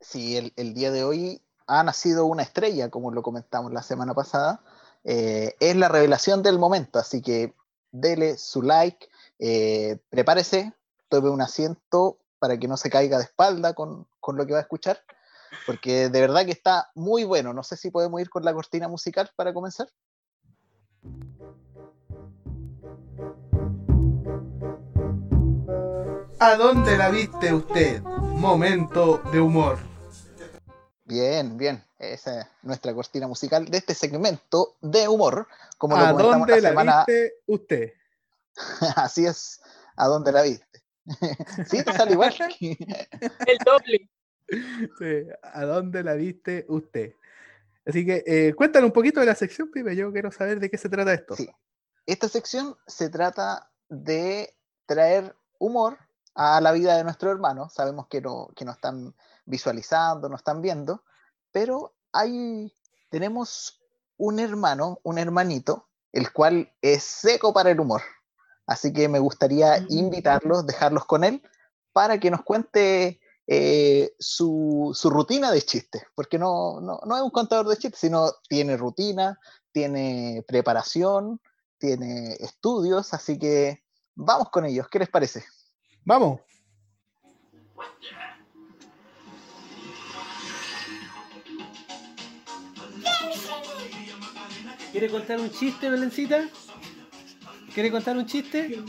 [0.00, 4.14] Sí, el, el día de hoy ha nacido una estrella, como lo comentamos la semana
[4.14, 4.62] pasada.
[5.04, 7.54] Eh, es la revelación del momento, así que
[7.92, 10.72] dele su like, eh, prepárese,
[11.10, 14.60] tome un asiento para que no se caiga de espalda con, con lo que va
[14.60, 15.00] a escuchar,
[15.64, 17.52] porque de verdad que está muy bueno.
[17.52, 19.88] No sé si podemos ir con la cortina musical para comenzar.
[26.38, 28.02] ¿A dónde la viste usted?
[28.02, 29.78] Momento de humor.
[31.04, 31.82] Bien, bien.
[31.98, 35.48] Esa es nuestra cortina musical de este segmento de humor.
[35.78, 37.04] Como lo ¿A comentamos dónde la la semana.
[37.06, 37.92] viste usted?
[38.96, 39.60] Así es.
[39.96, 40.82] ¿A dónde la viste?
[41.66, 42.34] sí, te sale igual.
[42.60, 44.10] El doble.
[44.48, 47.14] Sí, ¿A dónde la viste usted?
[47.84, 49.94] Así que eh, cuéntanos un poquito de la sección, Pipe.
[49.94, 51.36] Yo quiero saber de qué se trata esto.
[51.36, 51.48] Sí.
[52.04, 54.56] Esta sección se trata de
[54.86, 55.98] traer humor
[56.34, 57.68] a la vida de nuestro hermano.
[57.68, 59.14] Sabemos que no, que no están
[59.44, 61.04] visualizando, no están viendo,
[61.52, 62.72] pero hay,
[63.08, 63.80] tenemos
[64.16, 68.02] un hermano, un hermanito, el cual es seco para el humor.
[68.66, 69.86] Así que me gustaría Mm.
[69.90, 71.42] invitarlos, dejarlos con él,
[71.92, 77.22] para que nos cuente eh, su, su rutina de chistes, porque no, no, no es
[77.22, 79.38] un contador de chistes, sino tiene rutina,
[79.72, 81.40] tiene preparación,
[81.78, 84.88] tiene estudios, así que vamos con ellos.
[84.88, 85.44] ¿Qué les parece?
[86.04, 86.40] Vamos.
[94.90, 96.48] ¿Quiere contar un chiste, Belencita?
[97.74, 98.82] ¿Quiere contar un chiste?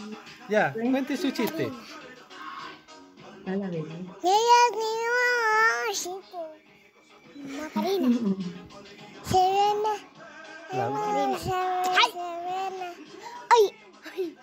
[0.48, 1.70] Ya, cuente su chiste.
[3.48, 3.84] A la vez.
[7.36, 8.10] Macarena.
[9.24, 9.94] Serena.
[10.74, 11.38] La- Macarena.
[11.40, 12.94] Serena.
[13.54, 13.64] Ay,
[14.14, 14.38] ay.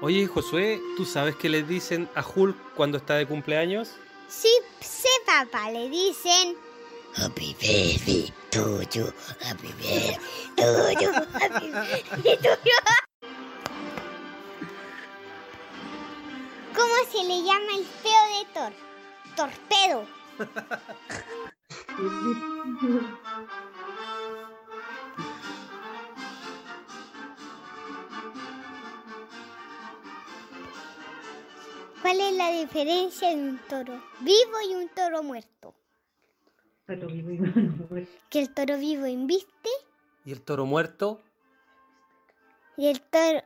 [0.00, 3.92] Oye, Josué, ¿tú sabes qué le dicen a Hulk cuando está de cumpleaños?
[4.28, 6.56] Sí, sé, papá, le dicen.
[7.14, 9.12] Happy birthday to you.
[9.40, 10.18] Happy birthday
[10.56, 11.12] to you.
[11.38, 12.58] Happy birthday to.
[16.74, 18.72] ¿Cómo se le llama el feo de Thor?
[19.36, 20.06] Torpedo.
[32.02, 35.74] ¿Cuál es la diferencia de un toro vivo y un toro muerto?
[36.86, 38.12] Pero vivo y no muerto.
[38.30, 39.70] Que el toro vivo inviste
[40.24, 41.20] ¿Y el toro muerto?
[42.76, 43.40] y el toro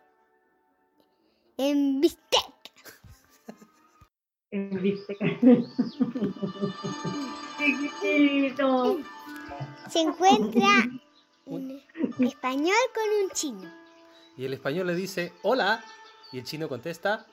[1.58, 2.54] en bistec.
[4.50, 5.18] En bistec.
[7.58, 8.98] Chiquitito.
[9.90, 10.68] Se encuentra
[11.46, 11.80] Un
[12.20, 13.70] español con un chino.
[14.36, 15.84] Y el español le dice hola.
[16.32, 17.26] Y el chino contesta.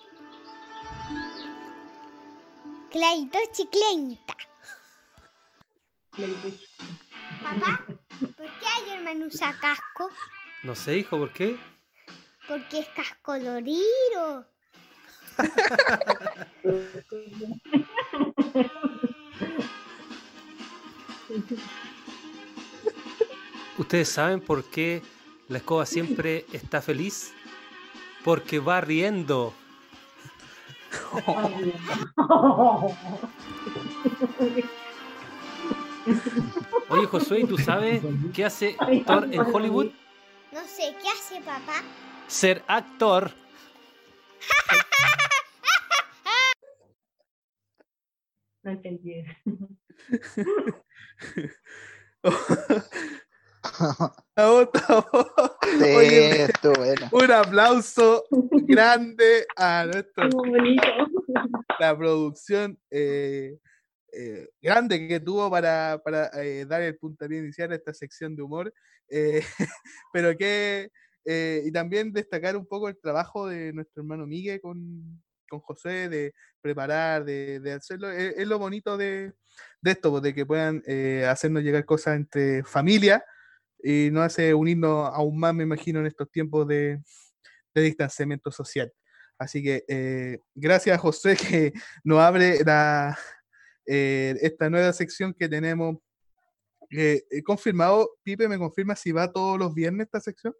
[2.91, 4.35] Clarito chiclenta.
[6.15, 7.83] Papá,
[8.37, 10.09] ¿por qué Iron usa casco?
[10.63, 11.57] No sé, hijo, ¿por qué?
[12.47, 14.47] Porque es cascolorido.
[23.77, 25.01] ¿Ustedes saben por qué
[25.49, 27.33] la escoba siempre está feliz?
[28.23, 29.53] Porque va riendo.
[36.89, 38.01] Oye, Josué, ¿y tú sabes
[38.33, 39.91] qué hace actor en Hollywood?
[40.51, 41.81] No sé, ¿qué hace papá?
[42.27, 43.31] Ser actor.
[48.63, 49.23] No entendí.
[55.77, 57.09] Oye, estuvo bueno.
[57.11, 60.87] un aplauso grande a nuestra Muy bonito.
[61.79, 63.57] la producción eh,
[64.15, 68.41] eh, grande que tuvo para, para, eh, dar el puntapié inicial a esta sección de
[68.41, 68.73] humor,
[69.09, 69.41] eh,
[70.13, 70.89] pero que,
[71.25, 76.09] eh, y también destacar un poco el trabajo de nuestro hermano Miguel con, con José,
[76.09, 79.33] de preparar, de, de hacerlo, es, es lo bonito de,
[79.81, 83.23] de esto, pues, de que puedan eh, hacernos llegar cosas entre familia
[83.83, 87.01] y nos hace unirnos aún más, me imagino, en estos tiempos de,
[87.73, 88.91] de distanciamiento social.
[89.37, 91.73] Así que eh, gracias José que
[92.03, 93.17] nos abre la,
[93.85, 95.97] eh, esta nueva sección que tenemos.
[96.91, 100.55] Eh, eh, confirmado, Pipe, ¿me confirma si va todos los viernes esta sección?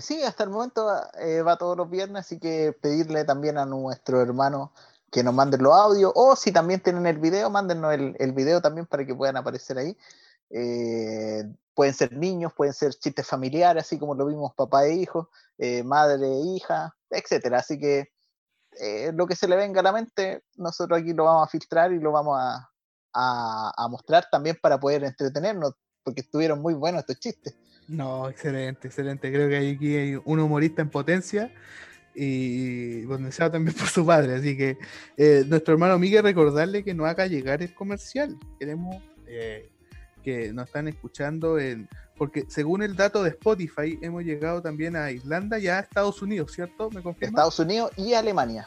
[0.00, 4.72] Sí, hasta el momento va todos los viernes, así que pedirle también a nuestro hermano
[5.10, 8.60] que nos manden los audios, o si también tienen el video, mándennos el, el video
[8.60, 9.96] también para que puedan aparecer ahí.
[11.74, 15.30] Pueden ser niños, pueden ser chistes familiares, así como lo vimos papá e hijo,
[15.84, 17.58] madre e hija, etcétera.
[17.58, 18.12] Así que
[18.80, 21.92] eh, lo que se le venga a la mente, nosotros aquí lo vamos a filtrar
[21.92, 22.68] y lo vamos a,
[23.12, 25.72] a- mostrar también para poder entretenernos,
[26.02, 27.54] porque estuvieron muy buenos estos chistes.
[27.88, 29.32] No, excelente, excelente.
[29.32, 31.52] Creo que aquí hay un humorista en potencia
[32.14, 34.34] y potenciado también por su padre.
[34.36, 34.78] Así que
[35.16, 38.36] eh, nuestro hermano Miguel, recordarle que nos haga llegar el comercial.
[38.58, 38.96] Queremos
[39.26, 39.70] eh,
[40.24, 41.88] que nos están escuchando en.
[42.16, 46.52] Porque según el dato de Spotify, hemos llegado también a Irlanda y a Estados Unidos,
[46.52, 46.90] ¿cierto?
[46.90, 47.28] ¿Me confirma?
[47.28, 48.66] Estados Unidos y Alemania,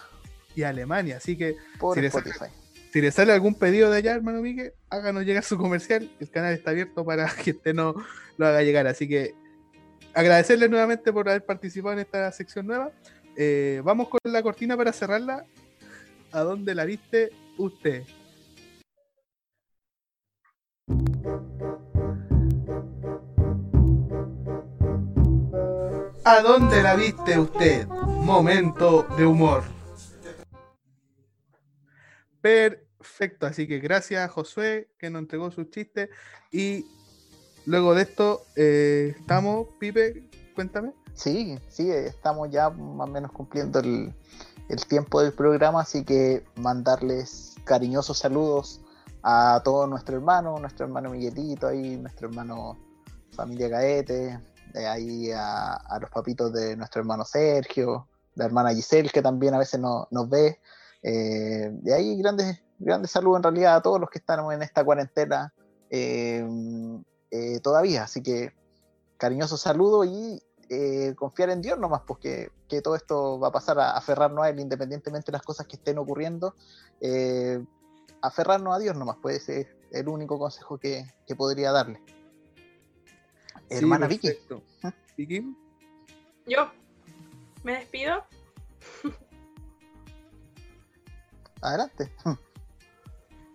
[0.56, 1.18] Y Alemania.
[1.18, 2.54] Así que por Si le sale- Spotify.
[2.94, 6.12] si le sale algún pedido de allá, hermano Miguel, háganos llegar su comercial.
[6.20, 7.96] El canal está abierto para que usted no
[8.38, 8.86] lo haga llegar.
[8.88, 9.34] Así que
[10.14, 12.92] agradecerle nuevamente por haber participado en esta sección nueva.
[13.36, 15.46] Eh, vamos con la cortina para cerrarla.
[16.32, 18.04] ¿A dónde la viste usted?
[26.32, 27.88] ¿A dónde la viste usted?
[27.88, 29.64] Momento de humor.
[32.40, 36.12] Perfecto, así que gracias a Josué que nos entregó sus chistes
[36.52, 36.86] y
[37.66, 40.94] luego de esto eh, estamos, Pipe, cuéntame.
[41.16, 44.14] Sí, sí, estamos ya más o menos cumpliendo el,
[44.70, 48.82] el tiempo del programa, así que mandarles cariñosos saludos
[49.24, 52.78] a todos nuestros hermanos, nuestro hermano Miguelito, ahí, nuestro hermano
[53.32, 54.40] familia Gaete,
[54.74, 59.54] de ahí a, a los papitos de nuestro hermano Sergio, la hermana Giselle, que también
[59.54, 60.60] a veces no- nos ve.
[61.02, 64.84] Eh, de ahí grandes, grandes saludos en realidad a todos los que están en esta
[64.84, 65.54] cuarentena
[65.90, 66.46] eh,
[67.32, 68.04] eh, todavía.
[68.04, 68.54] Así que
[69.18, 73.80] cariñosos saludos y eh, confiar en Dios nomás, porque que todo esto va a pasar
[73.80, 76.54] a aferrarnos a Él independientemente de las cosas que estén ocurriendo.
[77.02, 77.64] eh,
[78.22, 82.02] aferrarnos a Dios nomás, puede ser el único consejo que, que podría darle.
[83.70, 84.28] Sí, Hermana Vicky.
[84.28, 84.64] perfecto.
[85.18, 85.56] Vicky,
[86.46, 86.72] Yo
[87.64, 88.24] me despido.
[91.62, 92.12] Adelante.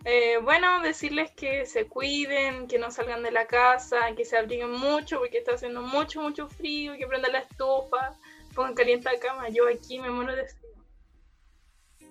[0.07, 4.71] Eh, bueno, decirles que se cuiden, que no salgan de la casa, que se abriguen
[4.73, 8.15] mucho porque está haciendo mucho, mucho frío, que prendan la estufa,
[8.55, 9.49] pongan caliente la cama.
[9.49, 12.09] Yo aquí me muero de frío.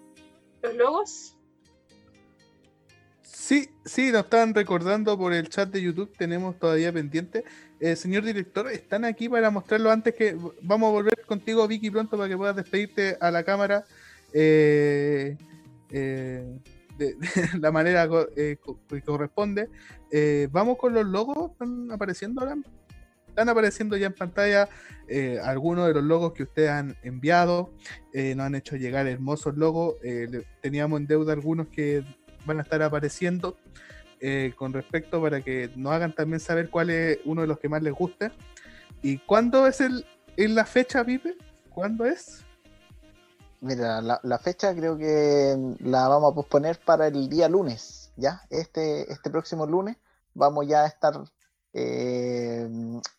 [0.64, 1.33] ¿Los logos?
[3.46, 7.44] Sí, sí, nos están recordando por el chat de YouTube, tenemos todavía pendiente.
[7.82, 12.16] Eh, señor director, están aquí para mostrarlo antes que vamos a volver contigo, Vicky, pronto
[12.16, 13.84] para que puedas despedirte a la cámara
[14.32, 15.36] eh,
[15.90, 16.58] eh,
[16.98, 17.16] de,
[17.54, 18.08] de la manera
[18.38, 18.56] eh,
[18.88, 19.68] que corresponde.
[20.10, 22.56] Eh, vamos con los logos, están apareciendo ahora.
[23.28, 24.70] Están apareciendo ya en pantalla
[25.10, 27.74] eh, algunos de los logos que ustedes han enviado.
[28.14, 29.96] nos han hecho llegar hermosos logos.
[30.62, 32.06] teníamos en deuda algunos que
[32.46, 33.58] van a estar apareciendo.
[34.26, 37.68] eh, con respecto para que nos hagan también saber cuál es uno de los que
[37.68, 38.32] más les gusta.
[39.02, 40.06] ¿Y cuándo es el,
[40.38, 41.36] en la fecha, Pipe?
[41.70, 42.46] ¿Cuándo es?
[43.60, 48.42] Mira, la, la fecha creo que la vamos a posponer para el día lunes, ¿ya?
[48.50, 49.98] Este, este próximo lunes
[50.34, 51.14] vamos ya a estar
[51.74, 52.70] eh,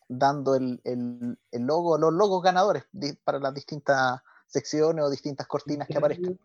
[0.07, 2.83] dando el, el, el logo, los logos ganadores
[3.23, 6.39] para las distintas secciones o distintas cortinas que aparezcan.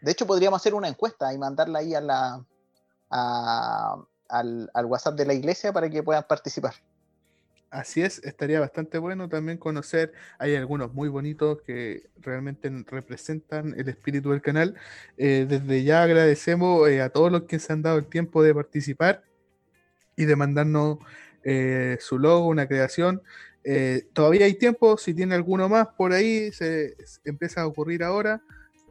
[0.00, 2.44] De hecho, podríamos hacer una encuesta y mandarla ahí a la,
[3.10, 6.74] al, al WhatsApp de la iglesia para que puedan participar.
[7.70, 13.88] Así es, estaría bastante bueno también conocer, hay algunos muy bonitos que realmente representan el
[13.88, 14.74] espíritu del canal.
[15.16, 18.52] Eh, desde ya agradecemos eh, a todos los que se han dado el tiempo de
[18.52, 19.22] participar
[20.16, 20.98] y de mandarnos
[21.44, 23.22] eh, su logo, una creación.
[24.14, 28.42] Todavía hay tiempo, si tiene alguno más por ahí, se empieza a ocurrir ahora.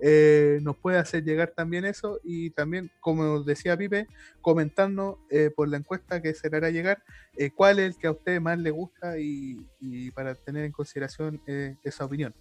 [0.01, 4.07] Eh, nos puede hacer llegar también eso y también, como decía Pipe,
[4.41, 7.03] comentarnos eh, por la encuesta que se le hará llegar
[7.35, 9.65] eh, cuál es el que a usted más le gusta y,
[10.11, 11.41] para tener en consideración
[11.83, 12.33] esa opinión.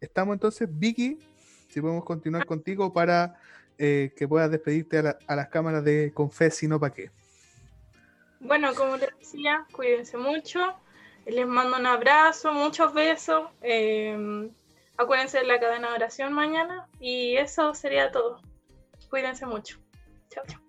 [0.00, 1.18] Estamos entonces, Vicky,
[1.68, 3.34] si podemos continuar contigo para
[3.76, 7.10] que puedas despedirte a, la- a las cámaras de Confes, si no, ¿para qué?
[8.40, 10.60] Bueno, como les decía, cuídense mucho.
[11.26, 13.48] Les mando un abrazo, muchos besos.
[14.96, 16.88] Acuérdense de la cadena de oración mañana.
[17.00, 18.40] Y eso sería todo.
[19.10, 19.78] Cuídense mucho.
[20.30, 20.60] Chao, chao.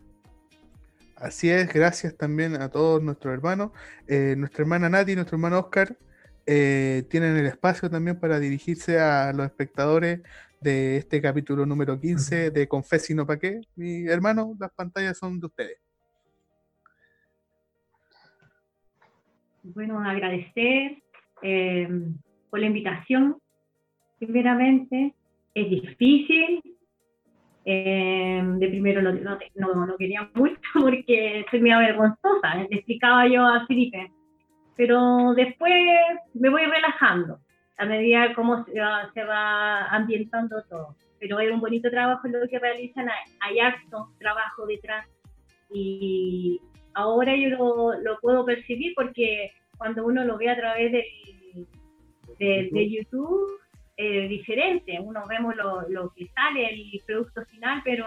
[1.18, 3.72] Así es, gracias también a todos nuestros hermanos.
[4.07, 5.97] Eh, nuestra hermana Nati y nuestro hermano Oscar
[6.45, 10.22] eh, tienen el espacio también para dirigirse a los espectadores
[10.60, 13.61] de este capítulo número 15 de Confes, si no, ¿para qué?
[13.76, 15.85] Mi hermano, las pantallas son de ustedes.
[19.73, 21.02] bueno, agradecer
[21.41, 21.88] eh,
[22.49, 23.38] por la invitación,
[24.20, 25.14] primeramente.
[25.54, 26.62] Es difícil.
[27.68, 29.12] eh, de primero no,
[29.56, 34.12] no, no- quería mucho porque soy medio vergonzosa, le explicaba yo a Felipe.
[34.78, 35.74] Pero después
[36.34, 37.40] me voy relajando
[37.78, 40.96] a medida como se va, se va ambientando todo.
[41.20, 43.08] Pero es un bonito trabajo lo que realizan,
[43.40, 45.08] hay, harto trabajo detrás
[45.74, 46.60] y
[46.94, 51.68] ahora yo lo, lo puedo percibir porque cuando uno lo ve a través del-
[52.38, 53.48] de, de YouTube
[53.98, 58.06] es diferente, uno vemos lo, lo que sale, el producto final, pero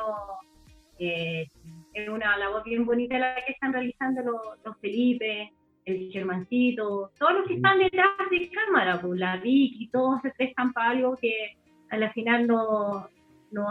[0.98, 1.46] eh,
[1.94, 5.52] es una labor bien bonita la que están realizando los, los Felipe,
[5.84, 10.72] el Germancito, todos los que están detrás de cámara, pues, la Vicky, todos se prestan
[10.72, 11.56] para algo que
[11.90, 13.06] a la final nos,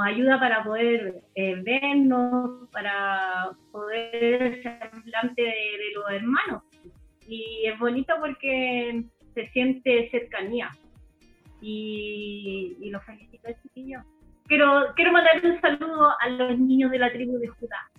[0.03, 6.63] ayuda para poder eh, vernos, para poder ser semblante de, de los hermanos.
[7.27, 9.03] Y es bonito porque
[9.35, 10.71] se siente cercanía.
[11.61, 14.03] Y, y los felicito, chiquillos.
[14.45, 17.89] Quiero, quiero mandar un saludo a los niños de la tribu de Judá,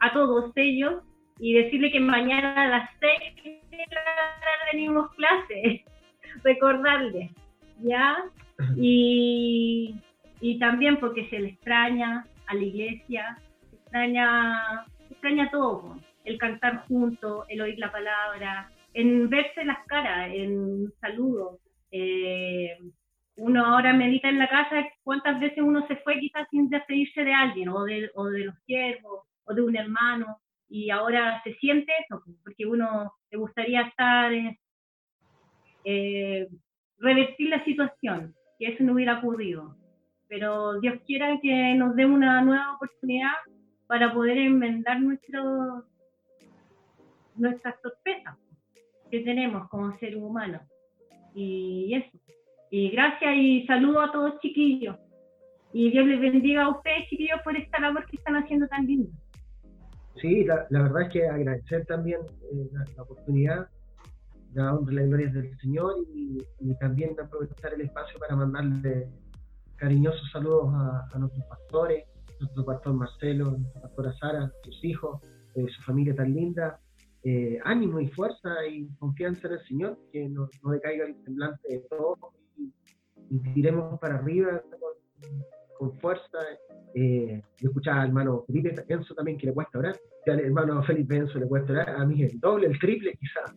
[0.00, 1.02] a todos ellos,
[1.38, 5.84] y decirle que mañana a las 6 de la tarde tenemos clase.
[6.44, 7.30] Recordarles,
[7.80, 8.24] ¿ya?
[8.76, 9.94] Y,
[10.40, 13.38] y también porque se le extraña a la iglesia,
[13.70, 19.86] se extraña, se extraña todo, el cantar juntos, el oír la palabra, en verse las
[19.86, 21.58] caras, en saludos.
[21.90, 22.78] Eh,
[23.36, 27.32] uno ahora medita en la casa cuántas veces uno se fue quizás sin despedirse de
[27.32, 32.32] alguien, o de, los siervos, o de un hermano, y ahora se siente eso, po,
[32.42, 34.58] porque uno le gustaría estar, eh,
[35.84, 36.48] eh,
[36.98, 39.76] revertir la situación, que eso no hubiera ocurrido.
[40.26, 43.32] Pero Dios quiera que nos dé una nueva oportunidad
[43.86, 45.84] para poder enmendar nuestro,
[47.36, 48.36] nuestras torpezas
[49.10, 50.60] que tenemos como seres humanos.
[51.38, 52.18] Y eso.
[52.70, 54.96] Y gracias y saludo a todos chiquillos.
[55.72, 59.10] Y Dios les bendiga a ustedes, chiquillos, por esta labor que están haciendo tan linda.
[60.20, 62.20] Sí, la, verdad es que agradecer también
[62.52, 63.68] eh, la, la oportunidad,
[64.54, 66.38] la honra la gloria del Señor y,
[66.80, 69.08] también aprovechar el espacio para mandarle
[69.76, 72.04] cariñosos saludos a, a nuestros pastores,
[72.40, 75.20] nuestro pastor Marcelo, nuestra pastora Sara, sus hijos,
[75.54, 76.80] eh, su familia tan linda.
[77.30, 81.68] Eh, ánimo y fuerza y confianza en el Señor, que no, no decaiga el semblante
[81.68, 82.16] de todos
[82.56, 82.72] y,
[83.28, 85.44] y tiremos para arriba con,
[85.78, 86.38] con fuerza.
[86.94, 89.96] Eh, yo escuchaba al hermano Felipe Enzo también que le cuesta orar,
[90.26, 93.54] al hermano Felipe Enzo le cuesta orar, a mí el doble, el triple quizás.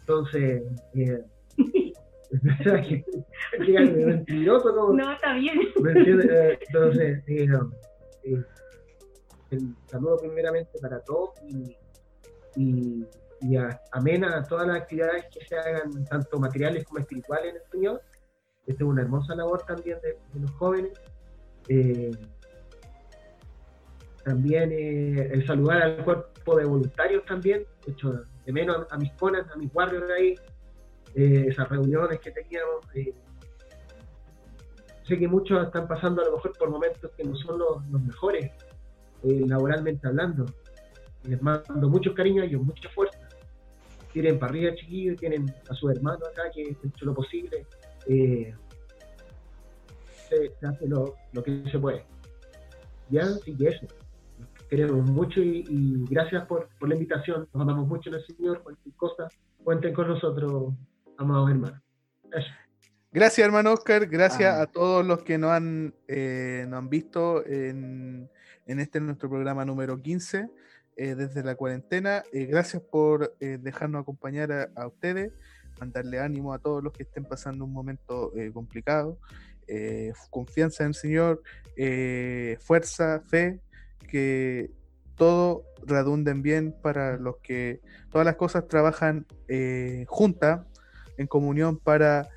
[0.00, 0.62] Entonces,
[0.94, 1.22] eh,
[2.42, 3.04] ¿verdad que
[3.66, 5.58] que es mentiroso como- No, está bien.
[5.60, 7.46] Eh, Entonces, eh,
[8.24, 8.42] eh,
[9.50, 11.76] el saludo primeramente para todos y,
[12.56, 13.04] y,
[13.40, 17.56] y a- amena a todas las actividades que se hagan, tanto materiales como espirituales en
[17.56, 18.02] el Señor.
[18.66, 20.92] Esta es una hermosa labor también de, de los jóvenes.
[21.68, 22.10] Eh,
[24.24, 29.50] También eh, el saludar al cuerpo de voluntarios también, hecho de menos a, mis conas,
[29.50, 30.34] a mis guardias de ahí,
[31.14, 32.84] eh, esas reuniones que teníamos.
[32.94, 33.12] eh,
[35.08, 38.52] sé que muchos están pasando a lo mejor por momentos que no son los, mejores,
[39.24, 40.46] laboralmente hablando.
[41.24, 43.18] Les mando mucho cariño a ellos, mucha fuerza.
[44.12, 47.66] Tienen para arriba, chiquillos, tienen a su hermano acá que ha hecho lo posible.
[48.06, 48.54] Eh,
[50.28, 52.04] se, se hace lo, lo que se puede.
[53.10, 53.86] Ya, sí que eso.
[54.68, 57.48] Queremos mucho y, y gracias por, por la invitación.
[57.52, 58.62] Nos amamos mucho en el Señor.
[58.62, 59.28] Cualquier cosa,
[59.62, 60.74] cuenten con nosotros,
[61.18, 61.80] amados hermanos.
[62.32, 62.48] Eso.
[63.12, 64.06] Gracias, hermano Oscar.
[64.06, 64.62] Gracias Ah.
[64.62, 68.30] a todos los que nos han, eh, nos han visto en,
[68.66, 70.48] en este nuestro programa número 15
[70.96, 72.22] eh, desde la cuarentena.
[72.32, 75.32] Eh, gracias por eh, dejarnos acompañar a, a ustedes,
[75.80, 79.18] mandarle ánimo a todos los que estén pasando un momento eh, complicado.
[79.68, 81.42] Eh, confianza en el Señor,
[81.76, 83.60] eh, fuerza, fe,
[84.10, 84.70] que
[85.16, 89.26] todo redunde en bien para los que todas las cosas trabajan
[90.06, 90.66] juntas,
[91.16, 92.28] en comunión para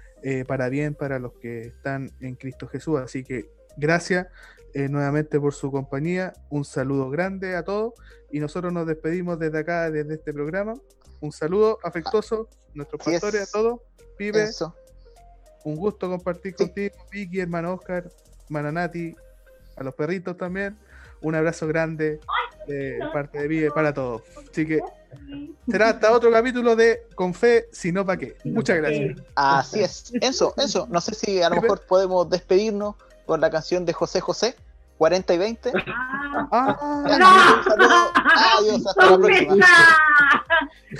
[0.47, 2.99] para bien para los que están en Cristo Jesús.
[2.99, 4.27] Así que gracias
[4.75, 6.33] eh, nuevamente por su compañía.
[6.49, 7.93] Un saludo grande a todos
[8.29, 10.73] y nosotros nos despedimos desde acá, desde este programa.
[11.21, 13.21] Un saludo afectuoso, nuestros Así es.
[13.21, 13.79] pastores, a todos.
[14.17, 14.49] Pibe,
[15.63, 16.65] un gusto compartir Sí.
[16.65, 18.09] contigo, Vicky, hermano Oscar,
[18.47, 19.15] hermana Nati,
[19.77, 20.77] a los perritos también.
[21.21, 22.19] Un abrazo grande
[22.67, 24.23] de parte de Vive para todos.
[24.51, 24.81] Así que
[25.69, 28.35] será hasta otro capítulo de Con Fe, si no, ¿para qué?
[28.43, 29.21] Muchas gracias.
[29.35, 30.11] Así es.
[30.19, 30.85] Eso, eso.
[30.91, 32.95] No sé si a lo mejor podemos despedirnos
[33.25, 34.55] con la canción de José José,
[34.97, 35.71] 40 y 20.
[35.87, 38.11] Ah, Ah, Ya, un saludo.
[38.15, 39.67] Adiós, hasta la próxima.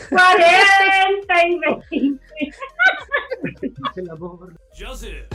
[0.10, 2.20] 40 y 20.
[3.96, 4.40] En la voz,
[4.78, 5.28] Joseph.